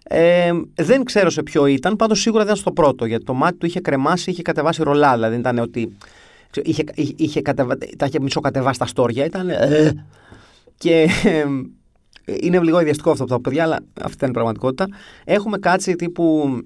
ε, 0.04 0.52
δεν 0.76 1.04
ξέρω 1.04 1.30
σε 1.30 1.44
ποιο 1.44 1.66
ήταν, 1.66 1.96
πάντως 1.96 2.20
σίγουρα 2.20 2.44
δεν 2.44 2.54
ήταν 2.54 2.62
στο 2.62 2.72
πρώτο 2.72 3.06
γιατί 3.06 3.24
το 3.24 3.34
μάτι 3.34 3.58
του 3.58 3.66
είχε 3.66 3.80
κρεμάσει, 3.80 4.32
είχε 4.32 4.42
κατεβάσει 4.42 4.84
ρολά 4.84 5.14
δηλαδή 5.14 5.32
δεν 5.32 5.40
ήταν 5.40 5.58
ότι 5.58 5.96
είχε, 6.64 6.84
είχε, 6.96 7.14
είχε 7.18 7.42
κατεβα... 7.42 7.78
τα 7.98 8.06
είχε 8.06 8.20
μισοκατεβάσει 8.20 8.76
στα 8.76 8.86
στόρια 8.86 9.26
ήταν 9.26 9.50
ε, 9.50 10.06
και 10.78 11.08
είναι 12.26 12.60
λίγο 12.60 12.80
ιδιαστικό 12.80 13.12
αυτό 13.12 13.24
από 13.24 13.32
τα 13.34 13.42
παιδιά, 13.42 13.64
αλλά 13.64 13.80
αυτή 14.02 14.18
είναι 14.20 14.30
η 14.30 14.34
πραγματικότητα. 14.34 14.88
Έχουμε 15.26 15.58
κάτσει 15.58 15.96
τύπου 15.96 16.58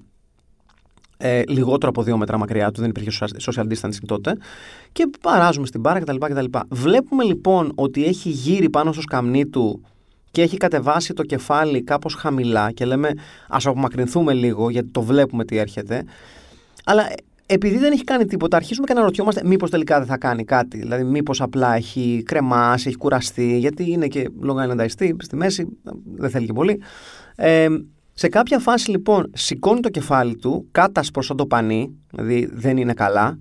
ε, 1.21 1.41
λιγότερο 1.47 1.89
από 1.89 2.03
δύο 2.03 2.17
μέτρα 2.17 2.37
μακριά 2.37 2.71
του, 2.71 2.81
δεν 2.81 2.89
υπήρχε 2.89 3.27
social 3.45 3.63
distancing 3.63 4.05
τότε. 4.05 4.37
Και 4.91 5.09
παράζουμε 5.21 5.65
στην 5.65 5.79
μπάρα 5.79 5.99
κτλ. 5.99 6.15
κτλ. 6.15 6.45
Βλέπουμε 6.69 7.23
λοιπόν 7.23 7.71
ότι 7.75 8.05
έχει 8.05 8.29
γύρει 8.29 8.69
πάνω 8.69 8.91
στο 8.91 9.01
σκαμνί 9.01 9.45
του 9.45 9.81
και 10.31 10.41
έχει 10.41 10.57
κατεβάσει 10.57 11.13
το 11.13 11.23
κεφάλι 11.23 11.83
κάπως 11.83 12.13
χαμηλά 12.13 12.71
και 12.71 12.85
λέμε 12.85 13.11
ας 13.47 13.65
απομακρυνθούμε 13.65 14.33
λίγο 14.33 14.69
γιατί 14.69 14.89
το 14.91 15.01
βλέπουμε 15.01 15.45
τι 15.45 15.57
έρχεται. 15.57 16.03
Αλλά 16.85 17.07
επειδή 17.45 17.77
δεν 17.77 17.91
έχει 17.91 18.03
κάνει 18.03 18.25
τίποτα, 18.25 18.57
αρχίζουμε 18.57 18.87
και 18.87 18.93
να 18.93 19.01
ρωτιόμαστε 19.01 19.41
μήπως 19.45 19.69
τελικά 19.69 19.97
δεν 19.97 20.07
θα 20.07 20.17
κάνει 20.17 20.43
κάτι. 20.43 20.77
Δηλαδή, 20.77 21.03
μήπως 21.03 21.41
απλά 21.41 21.75
έχει 21.75 22.23
κρεμάσει, 22.25 22.87
έχει 22.87 22.97
κουραστεί, 22.97 23.57
γιατί 23.57 23.91
είναι 23.91 24.07
και 24.07 24.29
Long 24.43 24.69
Island 24.69 24.79
Iced 24.79 25.15
στη 25.17 25.35
μέση, 25.35 25.67
δεν 26.15 26.29
θέλει 26.29 26.45
και 26.45 26.53
πολύ. 26.53 26.81
Ε, 27.35 27.67
σε 28.19 28.27
κάποια 28.27 28.59
φάση 28.59 28.89
λοιπόν 28.89 29.31
σηκώνει 29.33 29.79
το 29.79 29.89
κεφάλι 29.89 30.35
του, 30.35 30.67
κάτα 30.71 31.03
προ 31.13 31.35
το 31.35 31.45
πανί, 31.45 31.95
δηλαδή 32.11 32.49
δεν 32.53 32.77
είναι 32.77 32.93
καλά, 32.93 33.37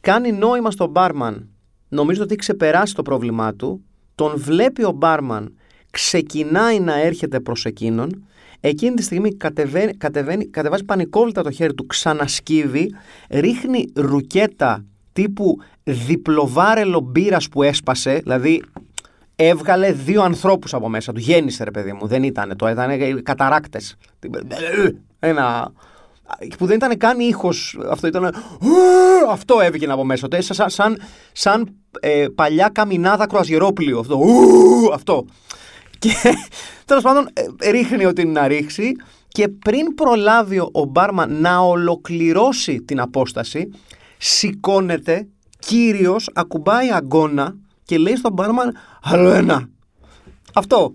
κάνει 0.00 0.32
νόημα 0.32 0.70
στον 0.70 0.90
μπάρμαν, 0.90 1.48
νομίζω 1.88 2.22
ότι 2.22 2.30
έχει 2.30 2.40
ξεπεράσει 2.40 2.94
το 2.94 3.02
πρόβλημά 3.02 3.54
του, 3.54 3.84
τον 4.14 4.32
βλέπει 4.36 4.84
ο 4.84 4.90
μπάρμαν, 4.90 5.54
ξεκινάει 5.90 6.80
να 6.80 7.00
έρχεται 7.00 7.40
προς 7.40 7.64
εκείνον. 7.64 8.24
Εκείνη 8.60 8.94
τη 8.94 9.02
στιγμή 9.02 9.36
κατεβαίνει, 9.36 10.46
κατεβάζει 10.50 10.84
πανικόβλητα 10.84 11.42
το 11.42 11.50
χέρι 11.50 11.74
του, 11.74 11.86
ξανασκύβει, 11.86 12.94
ρίχνει 13.30 13.92
ρουκέτα 13.94 14.84
τύπου 15.12 15.58
διπλοβάρελο 15.82 17.00
μπύρας 17.00 17.48
που 17.48 17.62
έσπασε, 17.62 18.18
δηλαδή 18.18 18.62
έβγαλε 19.48 19.92
δύο 19.92 20.22
ανθρώπους 20.22 20.74
από 20.74 20.88
μέσα 20.88 21.12
του. 21.12 21.20
Γέννησε 21.20 21.64
ρε 21.64 21.70
παιδί 21.70 21.92
μου, 21.92 22.06
δεν 22.06 22.22
ήταν 22.22 22.56
το, 22.56 22.68
ήταν 22.68 23.22
καταράκτες. 23.22 23.96
Ένα 25.18 25.72
που 26.58 26.66
δεν 26.66 26.76
ήταν 26.76 26.96
καν 26.96 27.20
ήχος, 27.20 27.78
αυτό 27.90 28.06
ήταν 28.06 28.34
αυτό 29.30 29.60
έβγαινε 29.60 29.92
από 29.92 30.04
μέσα 30.04 30.28
του, 30.28 30.42
σαν, 30.42 30.70
σαν, 30.70 31.02
σαν 31.32 31.74
ε, 32.00 32.26
παλιά 32.34 32.68
καμινάδα 32.72 33.26
κροαζιερόπλιο 33.26 33.98
αυτό, 33.98 34.20
αυτό. 34.92 35.24
Και 35.98 36.12
τέλος 36.84 37.02
πάντων 37.02 37.28
ε, 37.32 37.70
ρίχνει 37.70 38.04
ό,τι 38.04 38.22
είναι 38.22 38.40
να 38.40 38.48
ρίξει 38.48 38.92
και 39.28 39.48
πριν 39.48 39.94
προλάβει 39.94 40.58
ο 40.58 40.84
μπάρμαν 40.88 41.40
να 41.40 41.58
ολοκληρώσει 41.58 42.82
την 42.82 43.00
απόσταση 43.00 43.70
σηκώνεται 44.18 45.28
κύριος, 45.58 46.30
ακουμπάει 46.34 46.90
αγκώνα 46.92 47.56
και 47.90 47.98
λέει 47.98 48.16
στον 48.16 48.32
μπάρμαν 48.32 48.76
άλλο 49.02 49.30
ένα. 49.30 49.68
Αυτό. 50.54 50.94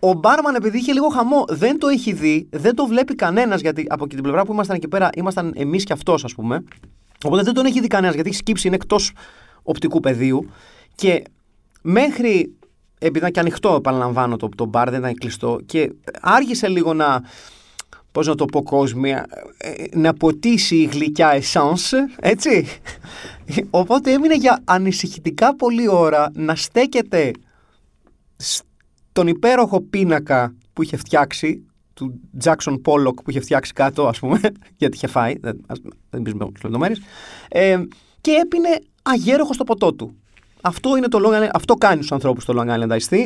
Ο 0.00 0.12
μπάρμαν, 0.12 0.54
επειδή 0.54 0.78
είχε 0.78 0.92
λίγο 0.92 1.08
χαμό, 1.08 1.44
δεν 1.48 1.78
το 1.78 1.88
έχει 1.88 2.12
δει, 2.12 2.48
δεν 2.50 2.74
το 2.74 2.86
βλέπει 2.86 3.14
κανένας, 3.14 3.60
γιατί 3.60 3.86
από 3.88 4.06
την 4.06 4.22
πλευρά 4.22 4.44
που 4.44 4.52
ήμασταν 4.52 4.76
εκεί 4.76 4.88
πέρα, 4.88 5.10
ήμασταν 5.14 5.52
εμείς 5.56 5.84
και 5.84 5.92
αυτός, 5.92 6.24
ας 6.24 6.34
πούμε. 6.34 6.64
Οπότε 7.24 7.42
δεν 7.42 7.54
τον 7.54 7.66
έχει 7.66 7.80
δει 7.80 7.86
κανένας, 7.86 8.14
γιατί 8.14 8.28
έχει 8.28 8.38
σκύψει, 8.38 8.66
είναι 8.66 8.76
εκτός 8.76 9.12
οπτικού 9.62 10.00
πεδίου. 10.00 10.50
Και 10.94 11.22
μέχρι. 11.82 12.54
Επειδή 12.98 13.18
ήταν 13.18 13.30
και 13.30 13.40
ανοιχτό, 13.40 13.74
επαναλαμβάνω, 13.74 14.36
το, 14.36 14.48
το 14.56 14.64
μπαρ 14.64 14.90
δεν 14.90 14.98
ήταν 14.98 15.14
κλειστό, 15.14 15.60
και 15.66 15.92
άργησε 16.20 16.68
λίγο 16.68 16.94
να. 16.94 17.22
Πώς 18.16 18.26
να 18.26 18.34
το 18.34 18.44
πω, 18.44 18.62
κόσμια, 18.62 19.26
ε, 19.56 19.84
να 19.92 20.14
ποτίσει 20.14 20.76
η 20.76 20.84
γλυκιά 20.84 21.28
εσάνς, 21.28 21.92
έτσι. 22.20 22.66
Οπότε 23.70 24.12
έμεινε 24.12 24.34
για 24.34 24.60
ανησυχητικά 24.64 25.56
πολλή 25.56 25.88
ώρα 25.88 26.30
να 26.34 26.54
στέκεται 26.54 27.30
τον 29.12 29.26
υπέροχο 29.26 29.80
πίνακα 29.80 30.54
που 30.72 30.82
είχε 30.82 30.96
φτιάξει, 30.96 31.66
του 31.94 32.20
Jackson 32.44 32.80
Pollock 32.84 33.14
που 33.24 33.30
είχε 33.30 33.40
φτιάξει 33.40 33.72
κάτω, 33.72 34.06
ας 34.06 34.18
πούμε, 34.18 34.40
γιατί 34.78 34.96
είχε 34.96 35.06
φάει, 35.06 35.34
δεν, 35.40 35.64
δεν 36.10 36.20
μπίζουμε 36.20 36.44
στις 36.44 36.62
λεπτομέρειες, 36.62 37.00
ε, 37.48 37.82
και 38.20 38.30
έπινε 38.30 38.78
αγέροχο 39.02 39.52
στο 39.52 39.64
ποτό 39.64 39.92
του. 39.92 40.16
Αυτό, 40.62 40.96
είναι 40.96 41.08
το 41.08 41.18
Long 41.24 41.42
Island, 41.42 41.50
αυτό 41.52 41.74
κάνει 41.74 41.96
στους 41.96 42.12
ανθρώπους 42.12 42.44
το 42.44 42.54
Long 42.56 42.68
Island 42.68 42.90
Ice 42.90 43.14
Tea. 43.14 43.24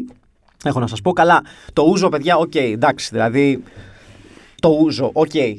Έχω 0.65 0.81
να 0.81 0.87
σας 0.87 1.01
πω, 1.01 1.13
καλά, 1.13 1.43
το 1.73 1.83
ούζο, 1.83 2.09
παιδιά, 2.09 2.37
OK, 2.37 2.51
okay, 2.55 2.71
εντάξει, 2.73 3.09
δηλαδή, 3.13 3.63
το 4.61 4.69
ούζο, 4.81 5.11
OK. 5.13 5.31
Okay. 5.35 5.57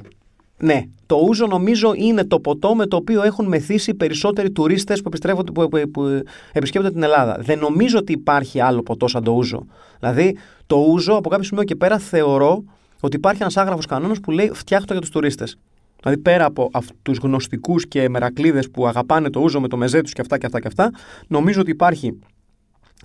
Ναι, 0.61 0.83
το 1.05 1.15
ούζο 1.27 1.47
νομίζω 1.47 1.93
είναι 1.95 2.25
το 2.25 2.39
ποτό 2.39 2.75
με 2.75 2.85
το 2.85 2.95
οποίο 2.95 3.23
έχουν 3.23 3.47
μεθύσει 3.47 3.93
περισσότεροι 3.93 4.51
τουρίστες 4.51 5.01
που, 5.01 5.09
που, 5.09 5.69
που, 5.69 5.89
που 5.91 6.21
επισκέπτονται 6.51 6.93
την 6.93 7.03
Ελλάδα. 7.03 7.37
Δεν 7.39 7.59
νομίζω 7.59 7.97
ότι 7.97 8.11
υπάρχει 8.11 8.59
άλλο 8.59 8.83
ποτό 8.83 9.07
σαν 9.07 9.23
το 9.23 9.31
ούζο. 9.31 9.65
Δηλαδή, 9.99 10.37
το 10.67 10.75
ούζο 10.75 11.15
από 11.15 11.29
κάποιο 11.29 11.45
σημείο 11.45 11.63
και 11.63 11.75
πέρα 11.75 11.97
θεωρώ 11.97 12.63
ότι 12.99 13.15
υπάρχει 13.15 13.41
ένας 13.41 13.57
άγραφος 13.57 13.85
κανόνας 13.85 14.19
που 14.19 14.31
λέει 14.31 14.51
φτιάχ' 14.53 14.85
το 14.85 14.93
για 14.93 15.01
τους 15.01 15.09
τουρίστες. 15.09 15.57
Δηλαδή, 16.01 16.21
πέρα 16.21 16.45
από 16.45 16.69
τους 17.01 17.17
γνωστικούς 17.17 17.87
και 17.87 18.09
μερακλείδες 18.09 18.69
που 18.69 18.87
αγαπάνε 18.87 19.29
το 19.29 19.39
ούζο 19.39 19.61
με 19.61 19.67
το 19.67 19.77
μεζέ 19.77 20.01
τους 20.01 20.13
και 20.13 20.21
αυτά 20.21 20.37
και 20.37 20.45
αυτά 20.45 20.59
και 20.59 20.67
αυτά, 20.67 20.91
νομίζω 21.27 21.61
ότι 21.61 21.71
υπάρχει 21.71 22.19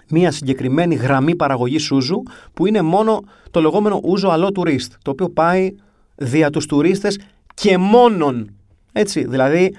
μία 0.08 0.30
συγκεκριμένη 0.30 0.94
γραμμή 0.94 1.36
παραγωγής 1.36 1.90
ούζου 1.90 2.22
που 2.54 2.66
είναι 2.66 2.82
μόνο 2.82 3.22
το 3.50 3.60
λεγόμενο 3.60 4.00
ούζο 4.02 4.28
αλό 4.28 4.52
τουρίστ, 4.52 4.92
το 5.02 5.10
οποίο 5.10 5.28
πάει 5.28 5.74
δια 6.14 6.50
τους 6.50 6.66
τουρίστες 6.66 7.18
και 7.54 7.78
μόνον. 7.78 8.50
Έτσι, 8.92 9.24
δηλαδή 9.24 9.74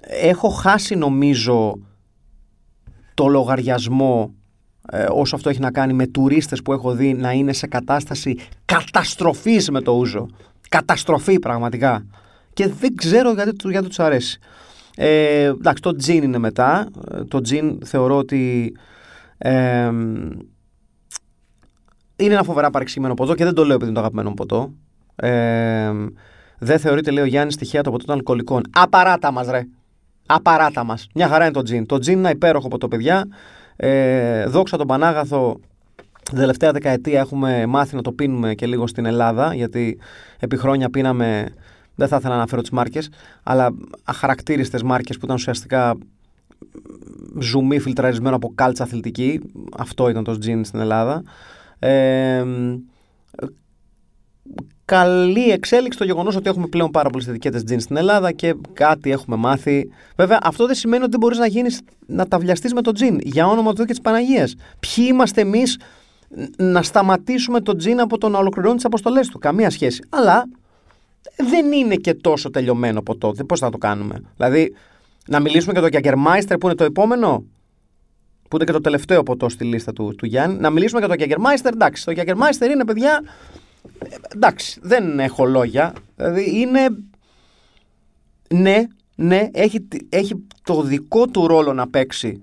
έχω 0.00 0.48
χάσει 0.48 0.94
νομίζω 0.94 1.78
το 3.14 3.26
λογαριασμό 3.26 4.32
ε, 4.90 5.06
όσο 5.10 5.36
αυτό 5.36 5.48
έχει 5.48 5.60
να 5.60 5.70
κάνει 5.70 5.92
με 5.92 6.06
τουρίστες 6.06 6.62
που 6.62 6.72
έχω 6.72 6.92
δει 6.92 7.14
να 7.14 7.32
είναι 7.32 7.52
σε 7.52 7.66
κατάσταση 7.66 8.38
καταστροφής 8.64 9.70
με 9.70 9.80
το 9.80 9.92
ούζο. 9.92 10.26
Καταστροφή 10.68 11.38
πραγματικά. 11.38 12.06
Και 12.52 12.68
δεν 12.68 12.94
ξέρω 12.94 13.32
γιατί, 13.32 13.68
γιατί 13.70 13.86
τους 13.88 13.98
αρέσει. 13.98 14.38
Ε, 14.96 15.44
εντάξει, 15.44 15.82
το 15.82 15.96
τζιν 15.96 16.22
είναι 16.22 16.38
μετά. 16.38 16.88
Ε, 17.12 17.24
το 17.24 17.40
τζιν 17.40 17.78
θεωρώ 17.84 18.16
ότι 18.16 18.72
ε, 19.38 19.90
είναι 22.16 22.34
ένα 22.34 22.42
φοβερά 22.42 22.70
παρεξηγημένο 22.70 23.14
ποτό 23.14 23.34
και 23.34 23.44
δεν 23.44 23.54
το 23.54 23.64
λέω 23.64 23.74
επειδή 23.74 23.90
είναι 23.90 23.94
το 23.94 24.00
αγαπημένο 24.00 24.34
ποτό. 24.34 24.72
Ε, 25.16 25.92
δεν 26.58 26.78
θεωρείται, 26.78 27.10
λέει 27.10 27.22
ο 27.22 27.26
Γιάννης, 27.26 27.56
τυχαία 27.56 27.82
το 27.82 27.90
ποτό 27.90 28.04
των 28.04 28.14
αλκοολικών. 28.14 28.62
Απαράτα 28.70 29.30
μας, 29.30 29.46
ρε. 29.50 29.66
Απαράτα 30.26 30.84
μας. 30.84 31.06
Μια 31.14 31.28
χαρά 31.28 31.44
είναι 31.44 31.52
το 31.52 31.62
τζιν. 31.62 31.86
Το 31.86 31.98
τζιν 31.98 32.12
είναι 32.12 32.20
ένα 32.20 32.30
υπέροχο 32.30 32.68
ποτό, 32.68 32.88
παιδιά. 32.88 33.26
Ε, 33.76 34.44
δόξα 34.46 34.76
τον 34.76 34.86
Πανάγαθο, 34.86 35.60
την 36.22 36.38
τελευταία 36.38 36.72
δεκαετία 36.72 37.20
έχουμε 37.20 37.66
μάθει 37.66 37.96
να 37.96 38.02
το 38.02 38.12
πίνουμε 38.12 38.54
και 38.54 38.66
λίγο 38.66 38.86
στην 38.86 39.04
Ελλάδα, 39.04 39.54
γιατί 39.54 39.98
επί 40.38 40.56
χρόνια 40.56 40.90
πίναμε. 40.90 41.48
Δεν 41.94 42.08
θα 42.08 42.16
ήθελα 42.16 42.32
να 42.32 42.38
αναφέρω 42.38 42.60
τις 42.60 42.70
μάρκες, 42.70 43.10
αλλά 43.42 43.70
αχαρακτήριστες 44.04 44.82
μάρκες 44.82 45.16
που 45.16 45.24
ήταν 45.24 45.36
ουσιαστικά 45.36 45.94
ζουμί 47.40 47.78
φιλτραρισμένο 47.78 48.36
από 48.36 48.52
κάλτσα 48.54 48.82
αθλητική. 48.82 49.40
Αυτό 49.78 50.08
ήταν 50.08 50.24
το 50.24 50.38
τζιν 50.38 50.64
στην 50.64 50.80
Ελλάδα. 50.80 51.22
Ε, 51.78 52.44
καλή 54.84 55.50
εξέλιξη 55.50 55.98
το 55.98 56.04
γεγονός 56.04 56.36
ότι 56.36 56.48
έχουμε 56.48 56.66
πλέον 56.66 56.90
πάρα 56.90 57.10
πολλές 57.10 57.28
ετικέτε 57.28 57.62
jeans 57.68 57.80
στην 57.80 57.96
Ελλάδα 57.96 58.32
και 58.32 58.54
κάτι 58.72 59.10
έχουμε 59.10 59.36
μάθει. 59.36 59.90
Βέβαια, 60.16 60.38
αυτό 60.42 60.66
δεν 60.66 60.74
σημαίνει 60.74 61.02
ότι 61.02 61.10
δεν 61.10 61.20
μπορείς 61.20 61.38
να 61.38 61.46
γίνεις 61.46 61.80
να 62.06 62.26
τα 62.26 62.38
βιαστεί 62.38 62.74
με 62.74 62.82
το 62.82 62.92
τζιν. 62.92 63.18
Για 63.22 63.46
όνομα 63.46 63.70
του 63.70 63.76
Θεού 63.76 63.84
και 63.84 63.92
της 63.92 64.00
Παναγίας. 64.00 64.54
Ποιοι 64.80 65.06
είμαστε 65.08 65.40
εμείς 65.40 65.78
να 66.56 66.82
σταματήσουμε 66.82 67.60
το 67.60 67.76
τζιν 67.76 68.00
από 68.00 68.18
το 68.18 68.28
να 68.28 68.38
ολοκληρώνει 68.38 68.74
τις 68.74 68.84
αποστολές 68.84 69.28
του; 69.28 69.38
Καμία 69.38 69.70
σχέση. 69.70 70.02
Αλλά 70.08 70.48
δεν 71.36 71.72
είναι 71.72 71.94
και 71.94 72.14
τόσο 72.14 72.50
τελειωμένο 72.50 73.02
ποτό. 73.02 73.34
Πώς 73.46 73.60
θα 73.60 73.70
το 73.70 73.78
κάνουμε; 73.78 74.22
Δηλαδή, 74.36 74.74
να 75.28 75.40
μιλήσουμε 75.40 75.80
για 75.80 75.90
το 75.90 75.98
Jagermeister 75.98 76.56
που 76.60 76.66
είναι 76.66 76.74
το 76.74 76.84
επόμενο; 76.84 77.44
Που 78.48 78.56
είναι 78.56 78.64
και 78.64 78.72
το 78.72 78.80
τελευταίο 78.80 79.22
ποτό 79.22 79.48
στη 79.48 79.64
λίστα 79.64 79.92
του, 79.92 80.14
του 80.14 80.26
Γιάννη. 80.26 80.58
Να 80.58 80.70
μιλήσουμε 80.70 81.06
για 81.06 81.16
το 81.16 81.24
Jagermeister. 81.24 81.72
Εντάξει, 81.72 82.04
το 82.04 82.12
Jagermeister 82.16 82.70
είναι 82.70 82.84
παιδιά 82.84 83.22
εντάξει, 84.34 84.80
δεν 84.82 85.20
έχω 85.20 85.44
λόγια. 85.44 85.94
Δηλαδή 86.16 86.60
είναι. 86.60 86.88
Ναι, 88.50 88.86
ναι, 89.14 89.48
έχει, 89.52 89.88
έχει 90.08 90.34
το 90.62 90.82
δικό 90.82 91.26
του 91.26 91.46
ρόλο 91.46 91.72
να 91.72 91.88
παίξει 91.88 92.42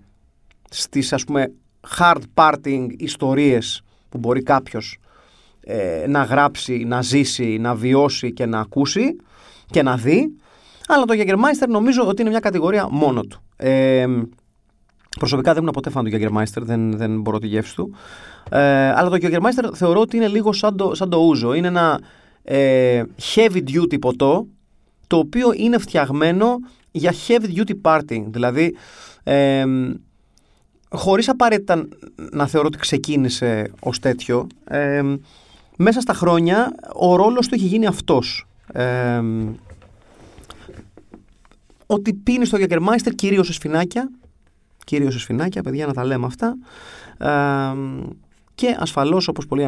στις 0.70 1.14
ας 1.14 1.24
πούμε 1.24 1.52
hard 1.98 2.22
parting 2.34 2.88
ιστορίες 2.98 3.84
που 4.10 4.18
μπορεί 4.18 4.44
κάποιος 4.44 4.98
ε, 5.62 6.06
να 6.08 6.24
γράψει, 6.24 6.84
να 6.84 7.02
ζήσει, 7.02 7.58
να 7.58 7.76
βιώσει 7.76 8.34
και 8.34 8.46
να 8.46 8.60
ακούσει 8.60 9.16
και 9.66 9.84
να 9.84 9.98
δει. 9.98 10.36
Αλλά 10.88 11.06
το 11.06 11.14
Jägermeister 11.18 11.68
νομίζω 11.68 12.08
ότι 12.08 12.22
είναι 12.22 12.30
μια 12.30 12.40
κατηγορία 12.40 12.88
μόνο 12.90 13.22
του. 13.22 13.42
Ε, 13.56 14.06
προσωπικά 15.20 15.54
δεν 15.54 15.62
ήμουν 15.62 15.74
ποτέ 15.74 15.90
φαν 15.90 16.06
του 16.06 16.12
Jägermeister, 16.18 16.62
δεν, 16.62 16.98
δεν 16.98 17.22
μπορώ 17.22 17.40
τη 17.40 17.48
γεύση 17.48 17.76
του. 17.76 17.96
Ε, 18.50 18.90
αλλά 18.90 19.10
το 19.10 19.18
Jägermeister 19.22 19.70
θεωρώ 19.74 20.00
ότι 20.00 20.18
είναι 20.18 20.28
λίγο 20.28 20.54
σαν 20.54 20.78
το, 20.78 20.96
σαν 20.96 21.10
το 21.10 21.18
ούζο. 21.18 21.54
Είναι 21.54 21.68
ένα 21.68 22.00
ε, 22.44 23.04
heavy 23.36 23.64
duty 23.70 24.00
ποτό 24.00 24.48
το 25.08 25.18
οποίο 25.18 25.52
είναι 25.56 25.78
φτιαγμένο 25.78 26.56
για 26.92 27.14
heavy 27.28 27.58
duty 27.58 27.74
partying. 27.82 28.24
Δηλαδή, 28.28 28.76
ε, 29.24 29.66
χωρίς 30.90 31.30
απαραίτητα 31.30 31.88
να 32.32 32.48
θεωρώ 32.48 32.68
ότι 32.68 32.78
ξεκίνησε 32.78 33.72
ως 33.80 34.00
τέτοιο, 34.00 34.48
ε, 34.64 35.02
μέσα 35.78 36.02
στα 36.02 36.14
χρόνια 36.14 36.76
ο 36.94 37.16
ρόλος 37.16 37.48
του 37.48 37.56
έχει 37.56 37.66
γίνει 37.66 37.86
αυτός. 37.86 38.48
Ε, 38.74 39.22
ότι 41.86 42.14
πίνεις 42.14 42.48
στο 42.48 42.58
Jägermeister 42.62 43.12
κυρίως 43.16 43.46
σε 43.46 43.54
σφινάκια, 43.54 44.10
κυρίως 44.84 45.14
σε 45.14 45.20
σφινάκια, 45.20 45.62
παιδιά 45.62 45.86
να 45.86 45.94
τα 45.94 46.06
λέμε 46.06 46.26
αυτά, 46.26 46.58
ε, 47.18 47.78
και 48.56 48.76
ασφαλώς, 48.80 49.28
όπως 49.28 49.46
πολύ, 49.46 49.68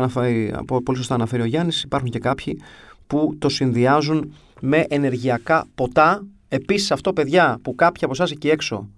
πολύ 0.83 0.97
σωστά 0.97 1.13
αναφέρει 1.13 1.41
ο 1.41 1.45
Γιάννης, 1.45 1.83
υπάρχουν 1.83 2.09
και 2.09 2.19
κάποιοι 2.19 2.61
που 3.07 3.35
το 3.39 3.49
συνδυάζουν 3.49 4.33
με 4.61 4.85
ενεργειακά 4.89 5.65
ποτά. 5.75 6.25
Επίσης, 6.47 6.91
αυτό, 6.91 7.13
παιδιά, 7.13 7.59
που 7.61 7.75
κάποιοι 7.75 8.03
από 8.03 8.13
εσάς 8.13 8.31
εκεί 8.31 8.49
έξω 8.49 8.89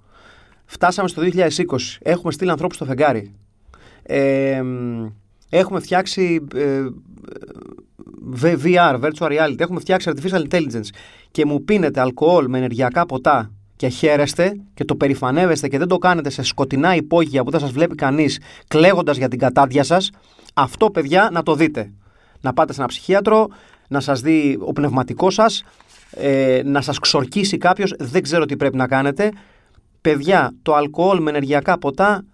φτάσαμε 0.66 1.08
στο 1.08 1.22
2020, 1.22 1.98
έχουμε 2.00 2.32
στείλει 2.32 2.52
ανθρώπους 2.52 2.76
στο 2.76 2.86
φεγγάρι. 2.86 3.34
Ε, 4.04 4.62
έχουμε 5.50 5.80
φτιάξει 5.80 6.48
ε, 6.56 6.86
VR, 8.42 9.00
virtual 9.02 9.30
reality, 9.30 9.60
έχουμε 9.60 9.80
φτιάξει 9.80 10.12
artificial 10.16 10.44
intelligence 10.50 10.88
και 11.32 11.46
μου 11.46 11.64
πίνετε 11.64 12.00
αλκοόλ 12.00 12.48
με 12.48 12.58
ενεργειακά 12.58 13.06
ποτά 13.06 13.52
και 13.76 13.88
χαίρεστε 13.88 14.52
και 14.74 14.86
το 14.86 14.96
περηφανεύεστε 14.96 15.68
και 15.68 15.78
δεν 15.78 15.88
το 15.88 15.98
κάνετε 15.98 16.30
σε 16.30 16.42
σκοτεινά 16.42 16.96
υπόγεια 16.96 17.44
που 17.44 17.52
δεν 17.52 17.60
σας 17.60 17.72
βλέπει 17.72 17.96
κανείς 17.96 18.40
κλαίγοντας 18.68 19.18
για 19.18 19.28
την 19.28 19.40
κατάδια 19.40 19.84
σας, 19.84 20.12
αυτό 20.54 20.92
παιδιά 20.92 21.30
να 21.32 21.44
το 21.44 21.56
δείτε. 21.56 21.92
Να 22.42 22.54
πάτε 22.54 22.74
σε 22.74 22.80
ένα 22.80 22.88
ψυχίατρο, 22.88 23.48
να 23.88 24.00
σας 24.00 24.22
δει 24.22 24.58
ο 24.62 24.74
πνευματικός 24.74 25.34
σας 25.34 25.64
ε, 26.12 26.62
να 26.66 26.82
σας 26.82 27.00
ξορκίσει 27.00 27.58
κάποιος, 27.58 27.94
δεν 28.00 28.22
ξέρω 28.22 28.46
τι 28.46 28.56
πρέπει 28.56 28.78
να 28.78 28.88
κάνετε. 28.88 29.32
Παιδιά, 30.02 30.54
το 30.62 30.76
αλκοόλ 30.76 31.22
με 31.22 31.30
ενεργειακά 31.30 31.78
ποτά 31.78 32.26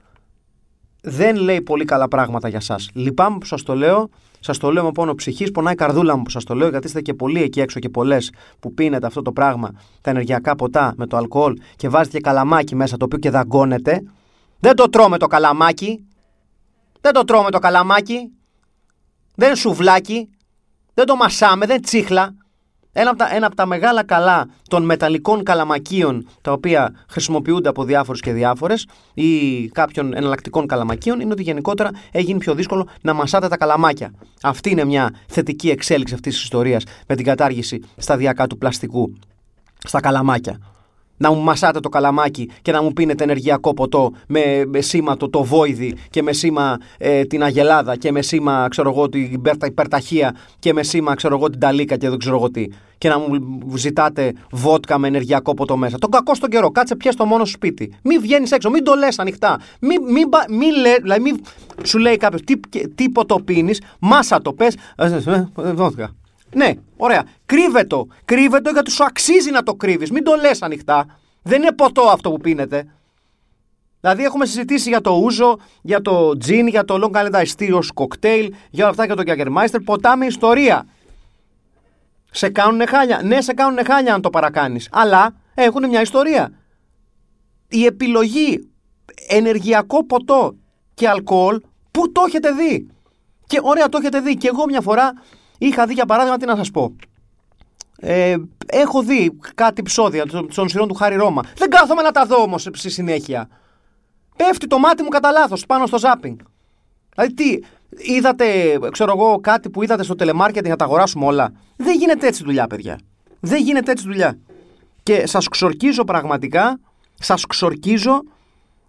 δεν 1.06 1.36
λέει 1.36 1.62
πολύ 1.62 1.86
καλά 1.86 2.08
πράγματα 2.08 2.48
για 2.48 2.60
σας. 2.60 2.89
Λυπάμαι 2.94 3.38
που 3.38 3.46
σας 3.46 3.63
το 3.63 3.76
λέω, 3.76 4.10
σας 4.39 4.58
το 4.58 4.72
λέω 4.72 4.84
με 4.84 4.91
πόνο 4.91 5.15
ψυχής, 5.15 5.52
πονάει 5.52 5.74
η 5.74 5.76
καρδούλα 5.76 6.15
μου 6.15 6.22
που 6.22 6.30
σας 6.30 6.44
το 6.44 6.54
λέω, 6.54 6.70
γιατί 6.70 6.88
είστε 6.88 7.02
και 7.02 7.13
πολλοί 7.13 7.41
εκεί 7.41 7.60
έξω 7.60 7.80
και 7.80 7.89
πολλές 7.89 8.32
που 8.60 8.74
πίνετε 8.74 9.06
αυτό 9.06 9.22
το 9.22 9.32
πράγμα, 9.32 9.72
τα 10.02 10.10
ενεργειακά 10.10 10.56
ποτά 10.56 10.94
με 10.98 11.08
το 11.08 11.18
αλκοόλ 11.18 11.58
και 11.76 11.89
βάζετε 11.89 12.18
και 12.18 12.24
καλαμάκι 12.24 12.76
μέσα 12.76 12.98
το 12.98 13.06
οποίο 13.06 13.18
και 13.18 13.30
δαγκώνετε. 13.30 14.02
Δεν 14.60 14.76
το 14.76 14.89
τρώμε 14.89 15.18
το 15.18 15.28
καλαμάκι, 15.28 16.06
δεν 17.02 17.13
το 17.13 17.24
τρώμε 17.24 17.50
το 17.50 17.60
καλαμάκι, 17.60 18.32
δεν 19.36 19.48
είναι 19.48 19.58
σουβλάκι, 19.58 20.30
δεν 20.94 21.06
το 21.06 21.15
μασάμε, 21.15 21.65
δεν 21.65 21.82
τσίχλα. 21.82 22.36
Ένα 22.98 23.10
από, 23.10 23.18
τα, 23.18 23.36
ένα 23.36 23.46
από 23.46 23.56
τα 23.56 23.66
μεγάλα 23.66 24.04
καλά 24.04 24.48
των 24.68 24.84
μεταλλικών 24.84 25.44
καλαμακίων 25.44 26.28
τα 26.42 26.52
οποία 26.52 26.94
χρησιμοποιούνται 27.10 27.70
από 27.70 27.84
διάφορους 27.84 28.22
και 28.22 28.32
διάφορες 28.32 28.88
ή 29.14 29.68
κάποιων 29.68 30.16
εναλλακτικών 30.16 30.68
καλαμακίων 30.68 31.20
είναι 31.20 31.32
ότι 31.32 31.42
γενικότερα 31.42 31.90
έχει 32.12 32.36
πιο 32.36 32.54
δύσκολο 32.56 32.88
να 33.02 33.14
μασάτε 33.14 33.48
τα 33.48 33.58
καλαμάκια. 33.58 34.14
Αυτή 34.42 34.70
είναι 34.70 34.86
μια 34.86 35.14
θετική 35.28 35.70
εξέλιξη 35.70 36.14
αυτής 36.14 36.34
της 36.34 36.44
ιστορίας 36.44 36.84
με 37.08 37.16
την 37.16 37.26
κατάργηση 37.26 37.84
σταδιακά 37.98 38.48
του 38.48 38.58
πλαστικού 38.58 39.14
στα 39.84 40.00
καλαμάκια 40.00 40.60
να 41.17 41.32
μου 41.32 41.41
μασάτε 41.41 41.80
το 41.80 41.89
καλαμάκι 41.89 42.49
και 42.62 42.71
να 42.71 42.82
μου 42.82 42.93
πίνετε 42.93 43.23
ενεργειακό 43.23 43.73
ποτό 43.73 44.12
με, 44.28 44.63
με 44.67 44.82
σήμα 44.82 45.17
το, 45.17 45.30
το 45.30 45.43
βόηδι 45.43 45.95
και 46.10 46.23
με 46.23 46.34
σήμα 46.34 46.78
ε, 46.97 47.23
την 47.23 47.43
αγελάδα 47.43 47.95
και 47.95 48.12
με 48.12 48.21
σήμα 48.21 48.67
ξέρω 48.69 48.89
εγώ 48.89 49.10
την 49.10 49.41
υπερταχεία 49.65 50.36
και 50.60 50.73
με 50.73 50.84
σήμα 50.84 51.15
ξέρω 51.15 51.36
εγώ 51.36 51.49
την 51.49 51.60
ταλίκα 51.60 51.97
και 51.97 52.10
δεν 52.10 52.19
ξέρω 52.19 52.36
εγώ 52.36 52.51
τι 52.51 52.67
και 52.97 53.10
να 53.10 53.19
μου 53.19 53.78
ζητάτε 53.78 54.34
βότκα 54.51 54.97
με 54.97 55.08
ενεργειακό 55.08 55.54
ποτό 55.54 55.78
μέσα. 55.78 55.97
Τον 55.97 56.10
κακό 56.10 56.36
στον 56.36 56.49
καιρό, 56.49 56.71
κάτσε 56.71 56.95
πια 56.95 57.12
στο 57.12 57.25
μόνο 57.25 57.45
σπίτι. 57.45 57.93
Μην 58.04 58.21
βγαίνεις 58.21 58.51
έξω, 58.51 58.69
μην 58.69 58.84
το 58.84 58.93
λες 58.93 59.19
ανοιχτά. 59.19 59.60
Μην, 59.80 60.01
μην, 60.04 60.28
μην, 60.49 60.75
λέ, 60.82 60.95
δηλαδή 61.01 61.21
μην 61.21 61.41
σου 61.84 61.97
λέει 61.97 62.17
κάποιος 62.17 62.41
τι, 62.41 62.60
τι 62.88 63.10
ποτό 63.10 63.39
πίνεις, 63.39 63.82
μάσα 63.99 64.41
το 64.41 64.54
πες. 64.54 64.75
Ε, 64.95 65.06
ε, 65.63 65.73
βότκα. 65.73 66.15
Ναι, 66.56 66.74
ωραία. 66.98 67.24
Κρύβε 67.46 67.84
το. 67.84 68.08
Κρύβε 68.26 68.62
το 68.62 68.70
γιατί 68.70 68.91
σου 68.91 69.04
αξίζει 69.04 69.52
να 69.52 69.63
το 69.63 69.74
κρύβεις. 69.74 70.12
Μην 70.12 70.24
το 70.24 70.34
λες 70.36 70.62
ανοιχτά. 70.62 71.20
Δεν 71.41 71.62
είναι 71.62 71.72
ποτό 71.72 72.02
αυτό 72.02 72.32
που 72.32 72.38
πίνετε. 72.38 72.88
Δηλαδή, 74.02 74.24
έχουμε 74.24 74.46
συζητήσει 74.46 74.89
για 74.89 75.02
το 75.02 75.12
ούζο, 75.12 75.58
για 75.82 76.02
το 76.02 76.38
τζιν, 76.38 76.68
για 76.68 76.86
το 76.86 77.00
Long 77.02 77.18
Island 77.18 77.44
Iced 77.44 77.56
Tea 77.58 77.80
κοκτέιλ, 77.94 78.54
για 78.70 78.84
όλα 78.84 78.89
αυτά 78.89 79.08
και 79.08 79.13
το 79.13 79.24
Jagermeister. 79.26 79.80
Ποτά 79.86 80.18
με 80.18 80.26
ιστορία. 80.26 80.86
Σε 82.32 82.50
κάνουν 82.50 82.88
χάλια. 82.88 83.22
Ναι, 83.24 83.41
σε 83.41 83.54
κάνουν 83.54 83.86
χάλια 83.86 84.13
αν 84.13 84.22
το 84.22 84.30
παρακάνεις. 84.30 84.89
Αλλά 84.91 85.36
έχουν 85.56 85.88
μια 85.89 86.02
ιστορία. 86.02 86.52
Η 87.68 87.86
επιλογή 87.86 88.70
ενεργειακό 89.28 90.06
ποτό 90.06 90.56
και 90.94 91.10
αλκοόλ, 91.10 91.62
πού 91.91 92.12
το 92.12 92.24
έχετε 92.28 92.52
δει. 92.52 92.89
Και 93.48 93.60
ωραία, 93.63 93.89
το 93.89 93.98
έχετε 93.98 94.20
δει. 94.20 94.38
Και 94.38 94.48
εγώ 94.48 94.65
μια 94.65 94.82
φορά 94.82 95.13
Είχα 95.58 95.86
δει 95.86 95.94
για 95.94 96.06
παράδειγμα 96.06 96.38
τι 96.38 96.46
να 96.46 96.56
σας 96.56 96.72
πω. 96.72 96.96
Ε, 98.00 98.36
έχω 98.65 99.02
δει 99.04 99.38
κάτι 99.56 99.76
επεισόδια 99.80 100.26
των 100.56 100.70
σειρών 100.70 100.88
του 100.88 100.94
Χάρη 100.94 101.15
Ρώμα. 101.15 101.41
Δεν 101.58 101.70
κάθομαι 101.70 102.02
να 102.02 102.12
τα 102.12 102.26
δω 102.26 102.41
όμως 102.41 102.68
στη 102.74 102.89
συνέχεια. 102.89 103.48
Πέφτει 104.36 104.68
το 104.68 104.80
μάτι 104.80 105.04
μου 105.04 105.10
κατά 105.10 105.32
λάθος 105.32 105.65
πάνω 105.65 105.86
στο 105.86 105.98
ζάπινγκ. 105.98 106.38
Δηλαδή 107.15 107.34
τι, 107.34 107.60
είδατε, 108.13 108.80
ξέρω 108.91 109.13
εγώ, 109.18 109.39
κάτι 109.39 109.70
που 109.70 109.84
είδατε 109.84 110.04
στο 110.04 110.15
τελεμάρκετινγκ 110.15 110.72
να 110.72 110.76
τα 110.76 110.86
αγοράσουμε 110.86 111.26
όλα. 111.26 111.52
Δεν 111.76 111.98
γίνεται 111.98 112.28
έτσι 112.28 112.44
δουλειά, 112.44 112.68
παιδιά. 112.68 113.00
Δεν 113.39 113.62
γίνεται 113.62 113.91
έτσι 113.91 114.06
δουλειά. 114.06 114.38
Και 115.04 115.28
σας 115.28 115.48
ξορκίζω 115.48 116.04
πραγματικά, 116.04 116.80
σας 117.20 117.46
ξορκίζω, 117.46 118.24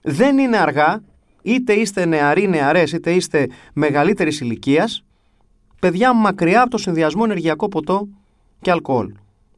δεν 0.02 0.38
είναι 0.38 0.56
αργά, 0.56 1.02
είτε 1.42 1.72
είστε 1.72 2.04
νεαροί, 2.04 2.48
νεαρές, 2.48 2.92
είτε 2.92 3.10
είστε 3.10 3.48
μεγαλύτερης 3.72 4.40
ηλικίας, 4.40 5.04
παιδιά 5.80 6.12
μακριά 6.12 6.60
από 6.60 6.70
το 6.70 6.78
συνδυασμό 6.78 7.22
ενεργειακό 7.24 7.68
ποτό 7.68 8.08
και 8.60 8.70
αλκοόλ. 8.70 9.12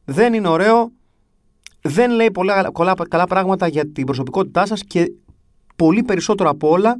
Δεν 0.05 0.33
είναι 0.33 0.47
ωραίο, 0.47 0.91
δεν 1.81 2.11
λέει 2.11 2.31
πολλά, 2.31 2.71
καλά 3.09 3.27
πράγματα 3.27 3.67
για 3.67 3.91
την 3.91 4.05
προσωπικότητά 4.05 4.65
σας 4.65 4.83
και 4.83 5.11
πολύ 5.75 6.03
περισσότερο 6.03 6.49
από 6.49 6.69
όλα 6.69 6.99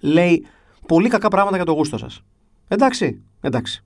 λέει 0.00 0.46
πολύ 0.86 1.08
κακά 1.08 1.28
πράγματα 1.28 1.56
για 1.56 1.64
το 1.64 1.72
γούστο 1.72 1.98
σας. 1.98 2.20
Εντάξει, 2.68 3.22
εντάξει. 3.40 3.84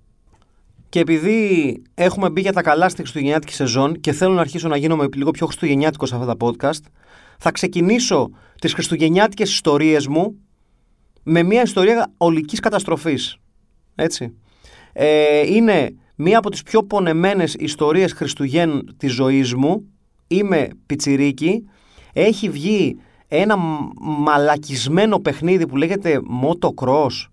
Και 0.89 1.01
επειδή 1.01 1.83
έχουμε 1.95 2.31
μπει 2.31 2.41
για 2.41 2.53
τα 2.53 2.63
καλά 2.63 2.89
στη 2.89 3.01
Χριστουγεννιάτικη 3.01 3.53
σεζόν 3.53 4.01
και 4.01 4.13
θέλω 4.13 4.35
να 4.35 4.41
αρχίσω 4.41 4.69
να 4.69 4.77
γίνομαι 4.77 5.09
λίγο 5.15 5.31
πιο 5.31 5.47
Χριστουγεννιάτικος 5.47 6.09
σε 6.09 6.15
αυτά 6.17 6.37
τα 6.37 6.47
podcast, 6.47 6.85
θα 7.39 7.51
ξεκινήσω 7.51 8.31
τις 8.61 8.73
Χριστουγεννιάτικες 8.73 9.51
ιστορίες 9.51 10.07
μου 10.07 10.37
με 11.23 11.43
μια 11.43 11.63
ιστορία 11.63 12.13
ολικής 12.17 12.61
καταστροφής. 12.61 13.37
Έτσι. 13.95 14.35
Ε, 14.93 15.55
είναι 15.55 15.95
μία 16.17 16.39
από 16.39 16.51
τις 16.51 16.63
πιο 16.63 16.83
πονεμένες 16.83 17.55
ιστορίες 17.55 18.13
Χριστουγέννων 18.13 18.95
της 18.97 19.13
ζωής 19.13 19.55
μου. 19.55 19.85
Είμαι 20.27 20.69
πιτσιρίκι. 20.87 21.69
Έχει 22.13 22.49
βγει 22.49 22.97
ένα 23.29 23.57
μαλακισμένο 24.01 25.19
παιχνίδι 25.19 25.67
που 25.67 25.77
λέγεται 25.77 26.21
Motocross. 26.43 27.29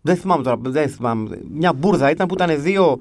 Δεν 0.00 0.16
θυμάμαι 0.16 0.42
τώρα, 0.42 0.56
δεν 0.60 0.88
θυμάμαι. 0.88 1.40
Μια 1.50 1.72
μπουρδα 1.72 2.10
ήταν 2.10 2.26
που 2.26 2.34
ήταν 2.34 2.62
δύο, 2.62 2.98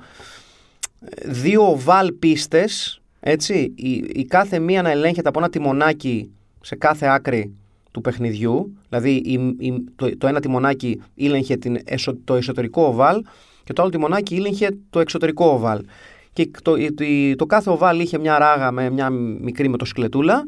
δύο 1.26 1.80
βαλ 1.80 2.12
πίστες, 2.12 3.02
έτσι, 3.20 3.74
η, 3.76 3.92
η 3.92 4.26
κάθε 4.26 4.60
μία 4.60 4.82
να 4.82 4.90
ελέγχεται 4.90 5.30
από 5.30 5.40
ένα 5.40 5.50
τιμονάκι 5.50 6.32
σε 6.62 6.76
κάθε 6.76 7.08
άκρη 7.08 7.54
του 7.92 8.02
παιχνιδιού. 8.02 8.78
Δηλαδή 8.90 9.12
η, 9.12 9.56
το, 9.96 10.18
το, 10.18 10.28
ένα 10.28 10.40
τιμονάκι 10.40 11.02
ήλεγχε 11.16 11.58
την, 11.58 11.80
το 12.24 12.36
εσωτερικό 12.36 12.84
οβάλ 12.84 13.24
και 13.70 13.76
το 13.76 13.82
άλλο 13.82 13.92
τιμονάκι 13.92 14.36
ήλεγχε 14.36 14.78
το 14.90 15.00
εξωτερικό 15.00 15.46
οβάλ. 15.46 15.86
Και 16.34 16.52
το, 16.62 16.76
το, 16.94 17.06
το 17.36 17.46
κάθε 17.46 17.70
οβάλ 17.70 18.00
είχε 18.00 18.18
μια 18.18 18.38
ράγα 18.38 18.72
με 18.72 18.90
μια 18.90 19.10
μικρή 19.10 19.68
μοτοσυκλετούλα 19.68 20.46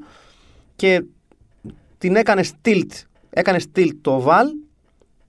και 0.76 1.04
την 1.98 2.16
έκανε 2.16 2.44
tilt, 2.66 2.90
έκανε 3.30 3.60
tilt 3.76 3.92
το 4.02 4.12
οβάλ 4.12 4.48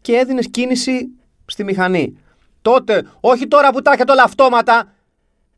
και 0.00 0.12
έδινες 0.16 0.48
κίνηση 0.50 1.08
στη 1.46 1.64
μηχανή. 1.64 2.18
Τότε, 2.62 3.06
όχι 3.20 3.48
τώρα 3.48 3.72
που 3.72 3.82
τα 3.82 3.92
έχετε 3.92 4.12
όλα 4.12 4.22
αυτόματα 4.22 4.92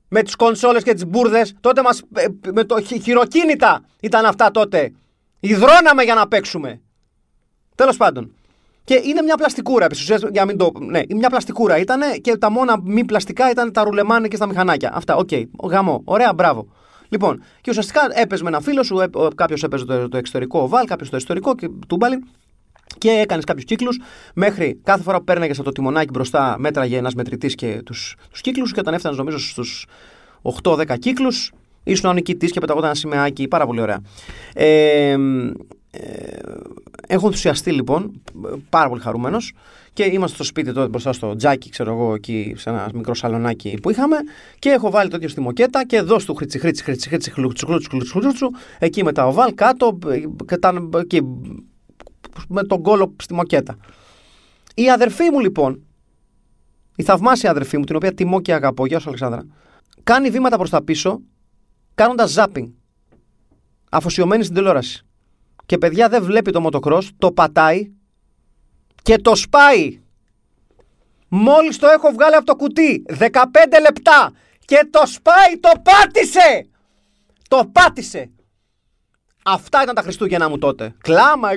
με 0.08 0.22
τις 0.22 0.36
κονσόλες 0.36 0.82
και 0.82 0.94
τις 0.94 1.06
μπουρδες, 1.06 1.54
τότε 1.60 1.82
μας, 1.82 2.02
ε, 2.14 2.26
με 2.52 2.64
το 2.64 2.80
χειροκίνητα 2.80 3.84
ήταν 4.00 4.24
αυτά 4.24 4.50
τότε. 4.50 4.92
Ιδρώναμε 5.40 6.02
για 6.02 6.14
να 6.14 6.28
παίξουμε. 6.28 6.80
Τέλος 7.74 7.96
πάντων. 7.96 8.34
Και 8.84 9.00
είναι 9.04 9.22
μια 9.22 9.36
πλαστικούρα, 9.36 9.86
για 10.32 10.44
μην 10.44 10.56
το. 10.56 10.72
Ναι, 10.80 11.00
μια 11.08 11.28
πλαστικούρα 11.28 11.78
ήταν 11.78 12.00
και 12.20 12.36
τα 12.36 12.50
μόνα 12.50 12.80
μη 12.82 13.04
πλαστικά 13.04 13.50
ήταν 13.50 13.72
τα 13.72 13.84
ρουλεμάν 13.84 14.28
και 14.28 14.36
στα 14.36 14.46
μηχανάκια. 14.46 14.90
Αυτά, 14.94 15.16
OK. 15.16 15.28
Okay. 15.32 15.44
Γαμώ. 15.70 16.02
Ωραία, 16.04 16.34
μπράβο. 16.34 16.66
Λοιπόν, 17.08 17.42
και 17.60 17.70
ουσιαστικά 17.70 18.00
έπαιζε 18.14 18.42
με 18.42 18.48
ένα 18.48 18.60
φίλο 18.60 18.82
σου, 18.82 18.96
κάποιος 19.34 19.62
έπαιζε 19.62 19.84
το, 19.84 20.08
το 20.08 20.16
εξωτερικό 20.16 20.60
οβάλ, 20.60 20.86
κάποιος 20.86 21.10
το 21.10 21.16
εσωτερικό 21.16 21.54
και 21.54 21.68
τούμπαλιν. 21.86 22.24
Και 22.98 23.10
έκανες 23.10 23.44
κάποιους 23.44 23.64
κύκλους 23.64 24.00
μέχρι 24.34 24.80
κάθε 24.82 25.02
φορά 25.02 25.18
που 25.18 25.24
πέρναγες 25.24 25.56
από 25.56 25.64
το 25.64 25.72
τιμονάκι 25.72 26.10
μπροστά, 26.12 26.56
μέτραγε 26.58 26.96
ένας 26.96 27.14
μετρητής 27.14 27.54
και 27.54 27.82
τους 27.84 28.16
τους 28.30 28.40
κύκλους. 28.40 28.72
Και 28.72 28.80
όταν 28.80 28.94
έφτανες, 28.94 29.18
νομίζω, 29.18 29.38
στους 29.38 29.86
8-10 30.42 30.96
κύκλους, 30.98 31.52
ήσουν 31.84 32.10
ο 32.10 32.12
νικητής 32.12 32.52
και 32.52 32.60
πεταγόταν 32.60 32.88
ένα 32.88 32.98
σημαίακι. 32.98 33.48
Πάρα 33.48 33.66
πολύ 33.66 33.80
ωραία. 33.80 34.00
Ε, 34.54 35.16
ε, 35.96 36.36
έχω 37.06 37.26
ενθουσιαστεί 37.26 37.72
λοιπόν, 37.72 38.22
πάρα 38.68 38.88
πολύ 38.88 39.00
χαρούμενος. 39.00 39.52
Και 39.92 40.04
είμαστε 40.04 40.34
στο 40.34 40.44
σπίτι 40.44 40.72
τότε 40.72 40.88
μπροστά 40.88 41.12
στο 41.12 41.36
τζάκι, 41.36 41.70
ξέρω 41.70 41.92
εγώ, 41.92 42.14
εκεί 42.14 42.54
σε 42.56 42.70
ένα 42.70 42.90
μικρό 42.94 43.14
σαλονάκι 43.14 43.78
που 43.82 43.90
είχαμε. 43.90 44.16
Και 44.58 44.68
έχω 44.68 44.90
βάλει 44.90 45.10
το 45.10 45.16
ίδιο 45.16 45.28
στη 45.28 45.40
μοκέτα 45.40 45.86
και 45.86 45.96
εδώ 45.96 46.18
στο 46.18 46.34
χρήτσι, 46.34 46.58
χρήτσι, 46.58 46.82
χρήτσι, 46.82 47.08
χρήτσι, 47.08 47.30
χλούτσου, 47.30 47.66
χλούτσου, 47.66 48.18
χλούτσου, 48.18 48.50
εκεί 48.78 49.04
με 49.04 49.12
τα 49.12 49.26
οβάλ 49.26 49.54
κάτω 49.54 49.98
και 50.46 50.56
τα, 50.56 50.88
εκεί, 51.00 51.20
με 52.48 52.62
τον 52.62 52.82
κόλο 52.82 53.14
στη 53.22 53.34
μοκέτα. 53.34 53.76
Η 54.74 54.90
αδερφή 54.90 55.30
μου 55.30 55.40
λοιπόν, 55.40 55.82
η 56.96 57.02
θαυμάσια 57.02 57.50
αδερφή 57.50 57.78
μου, 57.78 57.84
την 57.84 57.96
οποία 57.96 58.14
τιμώ 58.14 58.40
και 58.40 58.54
αγαπώ, 58.54 58.86
γεια 58.86 58.98
σου 58.98 59.08
Αλεξάνδρα, 59.08 59.46
κάνει 60.02 60.30
βήματα 60.30 60.56
προς 60.56 60.70
τα 60.70 60.82
πίσω, 60.82 61.20
κάνοντας 61.94 62.30
ζάπινγκ. 62.30 62.68
Αφοσιωμένη 63.90 64.42
στην 64.42 64.54
τηλεόραση 64.54 65.04
και 65.66 65.78
παιδιά 65.78 66.08
δεν 66.08 66.22
βλέπει 66.22 66.50
το 66.50 66.60
μοτοκρός, 66.60 67.10
το 67.18 67.32
πατάει 67.32 67.90
και 69.02 69.18
το 69.18 69.34
σπάει. 69.34 70.00
Μόλις 71.28 71.78
το 71.78 71.86
έχω 71.86 72.10
βγάλει 72.12 72.34
από 72.34 72.44
το 72.44 72.56
κουτί, 72.56 73.04
15 73.18 73.24
λεπτά 73.80 74.32
και 74.64 74.88
το 74.90 75.06
σπάει, 75.06 75.58
το 75.60 75.70
πάτησε! 75.82 76.68
Το 77.48 77.70
πάτησε! 77.72 78.30
Αυτά 79.46 79.82
ήταν 79.82 79.94
τα 79.94 80.02
Χριστούγεννα 80.02 80.48
μου 80.48 80.58
τότε. 80.58 80.94
Κλάμα, 81.02 81.50
ε, 81.50 81.56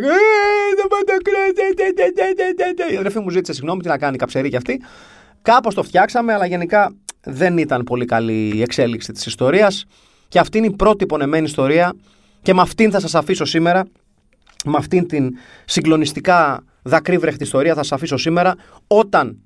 η 2.91 2.97
αδερφή 2.97 3.19
μου 3.19 3.29
ζήτησε 3.29 3.53
συγγνώμη, 3.53 3.81
τι 3.81 3.87
να 3.87 3.97
κάνει, 3.97 4.17
καψερή 4.17 4.49
κι 4.49 4.55
αυτή. 4.55 4.81
Κάπως 5.41 5.73
το 5.73 5.83
φτιάξαμε, 5.83 6.33
αλλά 6.33 6.45
γενικά 6.45 6.95
δεν 7.23 7.57
ήταν 7.57 7.83
πολύ 7.83 8.05
καλή 8.05 8.51
η 8.55 8.61
εξέλιξη 8.61 9.11
της 9.11 9.25
ιστορίας 9.25 9.85
και 10.27 10.39
αυτή 10.39 10.57
είναι 10.57 10.67
η 10.67 10.75
πρώτη 10.75 11.05
πονεμένη 11.05 11.45
ιστορία 11.45 11.93
και 12.47 12.53
με 12.53 12.61
αυτήν 12.61 12.91
θα 12.91 12.99
σας 12.99 13.15
αφήσω 13.15 13.45
σήμερα 13.45 13.83
με 14.65 14.77
αυτήν 14.77 15.07
την 15.07 15.37
συγκλονιστικά 15.65 16.63
δακρύβρεχτη 16.81 17.43
ιστορία 17.43 17.73
θα 17.73 17.83
σας 17.83 17.91
αφήσω 17.91 18.17
σήμερα 18.17 18.55
όταν 18.87 19.37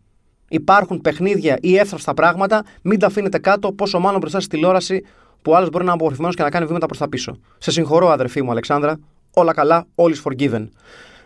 υπάρχουν 0.50 1.02
παιχνίδια 1.02 1.58
ή 1.62 1.78
εύθραυστα 1.78 2.14
πράγματα 2.14 2.64
μην 2.82 3.00
τα 3.00 3.08
αφήνετε 3.08 3.40
κάτω 3.40 3.72
πόσο 3.72 4.00
μάλλον 4.00 4.20
μπροστά 4.20 4.40
στη 4.40 4.50
τηλεόραση 4.50 5.06
που 5.42 5.56
άλλος 5.56 5.70
μπορεί 5.70 5.84
να 5.84 5.92
είναι 5.92 6.00
απορριφημένος 6.00 6.36
και 6.36 6.44
να 6.44 6.50
κάνει 6.50 6.66
βήματα 6.66 6.86
προς 6.86 6.98
τα 6.98 7.10
πίσω. 7.10 7.38
Σε 7.58 7.72
συγχωρώ, 7.72 8.10
αδερφή 8.10 8.42
μου 8.42 8.52
Αλεξάνδρα. 8.52 9.00
Όλα 9.34 9.54
καλά, 9.54 9.86
all 9.96 10.10
is 10.10 10.32
forgiven. 10.32 10.68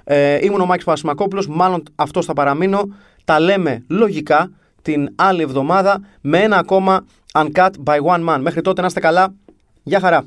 Ε, 0.03 0.45
ήμουν 0.45 0.61
ο 0.61 0.65
Μάκης 0.65 0.85
Πασμακόπουλο, 0.85 1.45
μάλλον 1.49 1.83
αυτό 1.95 2.21
θα 2.21 2.33
παραμείνω. 2.33 2.81
Τα 3.25 3.39
λέμε 3.39 3.83
λογικά 3.89 4.51
την 4.81 5.09
άλλη 5.15 5.41
εβδομάδα 5.41 6.01
με 6.21 6.39
ένα 6.39 6.57
ακόμα 6.57 7.05
Uncut 7.33 7.69
by 7.85 7.99
One 8.15 8.29
Man. 8.29 8.39
Μέχρι 8.41 8.61
τότε 8.61 8.81
να 8.81 8.87
είστε 8.87 8.99
καλά. 8.99 9.33
Γεια 9.83 9.99
χαρά. 9.99 10.23